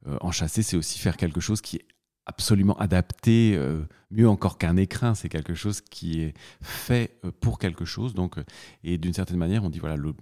euh, 0.08 0.18
en 0.22 0.32
chasser, 0.32 0.64
c'est 0.64 0.78
aussi 0.78 1.00
faire 1.00 1.18
quelque 1.18 1.42
chose 1.42 1.62
qui 1.62 1.78
est 1.78 1.86
absolument 2.30 2.78
adapté, 2.78 3.56
euh, 3.56 3.82
mieux 4.12 4.30
encore 4.30 4.60
qu'un 4.60 4.78
écrin, 4.78 5.16
c'est 5.16 5.30
quelque 5.30 5.56
chose 5.56 5.82
qui 5.82 6.22
est 6.22 6.34
fait 6.62 7.18
euh, 7.26 7.32
pour 7.40 7.58
quelque 7.58 7.86
chose. 7.86 8.14
Donc, 8.14 8.36
et 8.84 8.98
d'une 9.00 9.14
certaine 9.14 9.38
manière, 9.38 9.64
on 9.64 9.70
dit 9.70 9.80
voilà, 9.80 9.98
le, 9.98 10.14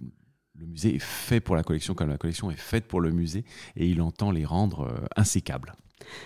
musée 0.56 0.96
est 0.96 1.02
fait 1.02 1.40
pour 1.40 1.54
la 1.54 1.62
collection 1.62 1.94
comme 1.94 2.08
la 2.08 2.18
collection 2.18 2.50
est 2.50 2.56
faite 2.56 2.88
pour 2.88 3.00
le 3.00 3.10
musée, 3.10 3.44
et 3.76 3.86
il 3.86 4.00
entend 4.00 4.30
les 4.30 4.44
rendre 4.44 5.06
insécables. 5.14 5.74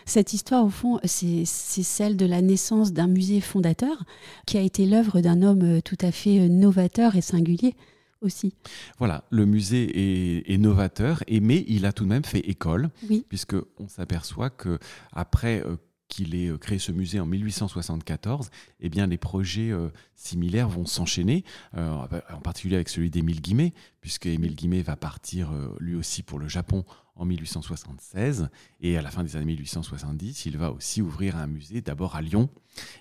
Cette 0.07 0.33
histoire, 0.33 0.65
au 0.65 0.71
fond, 0.71 1.01
c'est 1.05 1.45
celle 1.45 2.17
de 2.17 2.25
la 2.25 2.41
naissance 2.41 2.93
d'un 2.93 3.09
musée 3.09 3.41
fondateur 3.41 4.05
qui 4.47 4.57
a 4.57 4.63
été 4.63 4.87
l'œuvre 4.87 5.21
d'un 5.21 5.43
homme 5.43 5.83
tout 5.83 5.99
à 6.01 6.13
fait 6.13 6.49
novateur 6.49 7.17
et 7.17 7.21
singulier 7.21 7.75
aussi. 8.23 8.55
Voilà, 8.99 9.25
le 9.31 9.47
musée 9.47 10.53
est, 10.53 10.59
novateur, 10.59 11.23
mais 11.31 11.65
il 11.69 11.87
a 11.87 11.93
tout 11.93 12.05
de 12.05 12.09
même 12.09 12.25
fait 12.25 12.41
école, 12.41 12.91
oui. 13.09 13.25
puisqu'on 13.29 13.89
s'aperçoit 13.89 14.51
que 14.51 14.79
après 15.13 15.63
euh, 15.67 15.77
qu'il 16.13 16.35
ait 16.35 16.49
euh, 16.49 16.59
créé 16.59 16.79
ce 16.79 16.93
musée 16.93 17.21
en 17.21 17.27
1874, 17.27 18.51
eh 18.81 18.89
bien, 18.89 19.07
les 19.07 19.19
projets 19.19 19.71
euh, 19.71 19.89
similaires 20.15 20.69
vont 20.69 20.87
s'enchaîner, 20.87 21.45
en 21.75 22.41
particulier 22.43 22.77
avec 22.77 22.89
celui 22.89 23.11
d'Émile 23.11 23.41
Guimet, 23.41 23.73
puisque 24.01 24.27
Émile 24.27 24.55
Guimet 24.55 24.83
va 24.83 24.95
partir 24.95 25.51
lui 25.81 25.97
aussi 25.97 26.23
pour 26.23 26.39
le 26.39 26.47
Japon 26.47 26.85
en 27.17 27.25
1876. 27.25 28.49
Et 28.81 28.97
à 28.97 29.03
la 29.03 29.11
fin 29.11 29.23
des 29.23 29.37
années 29.37 29.47
1870, 29.47 30.47
il 30.47 30.59
va 30.59 30.73
aussi 30.73 31.03
ouvrir 31.03 31.37
un 31.37 31.47
musée, 31.47 31.81
d'abord 31.81 32.17
à 32.17 32.23
Lyon. 32.23 32.49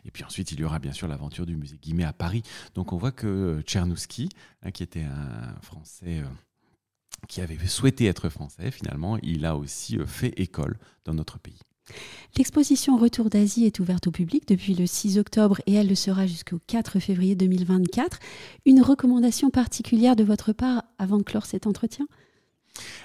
Et 0.05 0.11
puis 0.11 0.23
ensuite, 0.23 0.51
il 0.51 0.59
y 0.59 0.63
aura 0.63 0.79
bien 0.79 0.93
sûr 0.93 1.07
l'aventure 1.07 1.45
du 1.45 1.55
musée 1.55 1.77
Guimet 1.81 2.03
à 2.03 2.13
Paris. 2.13 2.43
Donc 2.75 2.93
on 2.93 2.97
voit 2.97 3.11
que 3.11 3.61
Tchernouski, 3.65 4.29
hein, 4.63 4.71
qui 4.71 4.83
était 4.83 5.03
un 5.03 5.55
Français 5.61 6.19
euh, 6.19 6.25
qui 7.27 7.41
avait 7.41 7.57
souhaité 7.67 8.05
être 8.05 8.29
français, 8.29 8.71
finalement, 8.71 9.17
il 9.21 9.45
a 9.45 9.55
aussi 9.55 9.97
euh, 9.97 10.05
fait 10.05 10.33
école 10.39 10.77
dans 11.05 11.13
notre 11.13 11.39
pays. 11.39 11.59
L'exposition 12.37 12.97
Retour 12.97 13.29
d'Asie 13.29 13.65
est 13.65 13.79
ouverte 13.79 14.07
au 14.07 14.11
public 14.11 14.47
depuis 14.47 14.73
le 14.73 14.85
6 14.85 15.17
octobre 15.17 15.59
et 15.65 15.73
elle 15.73 15.89
le 15.89 15.95
sera 15.95 16.25
jusqu'au 16.27 16.59
4 16.67 16.99
février 16.99 17.35
2024. 17.35 18.19
Une 18.65 18.81
recommandation 18.81 19.49
particulière 19.49 20.15
de 20.15 20.23
votre 20.23 20.53
part 20.53 20.83
avant 20.97 21.17
de 21.17 21.23
clore 21.23 21.45
cet 21.45 21.67
entretien? 21.67 22.07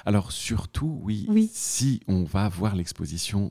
Alors 0.05 0.31
surtout, 0.31 1.01
oui, 1.03 1.51
si 1.53 2.01
on 2.07 2.23
va 2.23 2.49
voir 2.49 2.77
l'exposition 2.77 3.51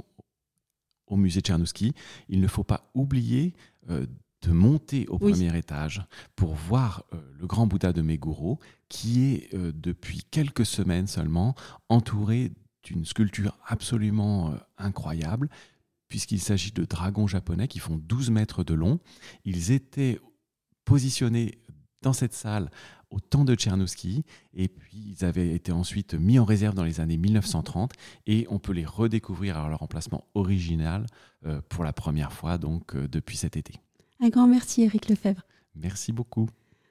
au 1.07 1.17
musée 1.17 1.41
Tchernouski, 1.41 1.93
il 2.29 2.39
ne 2.39 2.47
faut 2.47 2.63
pas 2.63 2.89
oublier 2.93 3.53
euh, 3.89 4.05
de 4.41 4.51
monter 4.51 5.07
au 5.07 5.17
premier 5.17 5.55
étage 5.57 6.03
pour 6.35 6.53
voir 6.53 7.03
euh, 7.13 7.17
le 7.37 7.47
grand 7.47 7.67
Bouddha 7.67 7.93
de 7.93 8.01
Meguro, 8.01 8.59
qui 8.89 9.25
est 9.25 9.53
euh, 9.53 9.71
depuis 9.73 10.23
quelques 10.31 10.65
semaines 10.65 11.07
seulement 11.07 11.55
entouré 11.89 12.51
d'une 12.85 13.03
sculpture 13.03 13.57
absolument 13.67 14.53
incroyable, 14.77 15.49
puisqu'il 16.07 16.39
s'agit 16.39 16.71
de 16.71 16.85
dragons 16.85 17.27
japonais 17.27 17.67
qui 17.67 17.79
font 17.79 17.97
12 17.97 18.31
mètres 18.31 18.63
de 18.63 18.73
long. 18.73 18.99
Ils 19.43 19.71
étaient 19.71 20.19
positionnés 20.85 21.59
dans 22.01 22.13
cette 22.13 22.33
salle 22.33 22.69
au 23.09 23.19
temps 23.19 23.45
de 23.45 23.55
Tchernouski, 23.55 24.23
et 24.53 24.67
puis 24.67 25.15
ils 25.17 25.25
avaient 25.25 25.53
été 25.53 25.71
ensuite 25.71 26.13
mis 26.13 26.39
en 26.39 26.45
réserve 26.45 26.75
dans 26.75 26.83
les 26.83 26.99
années 26.99 27.17
1930, 27.17 27.93
et 28.27 28.45
on 28.49 28.59
peut 28.59 28.73
les 28.73 28.85
redécouvrir 28.85 29.57
à 29.57 29.69
leur 29.69 29.83
emplacement 29.83 30.25
original 30.33 31.05
euh, 31.45 31.61
pour 31.69 31.83
la 31.83 31.93
première 31.93 32.33
fois 32.33 32.57
donc 32.57 32.95
euh, 32.95 33.07
depuis 33.07 33.37
cet 33.37 33.57
été. 33.57 33.73
Un 34.19 34.29
grand 34.29 34.47
merci 34.47 34.83
Eric 34.83 35.09
Lefebvre. 35.09 35.41
Merci 35.75 36.11
beaucoup. 36.11 36.49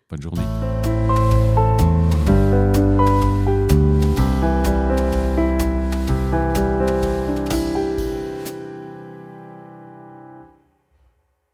Bonne 0.09 0.23
journée. 0.23 0.43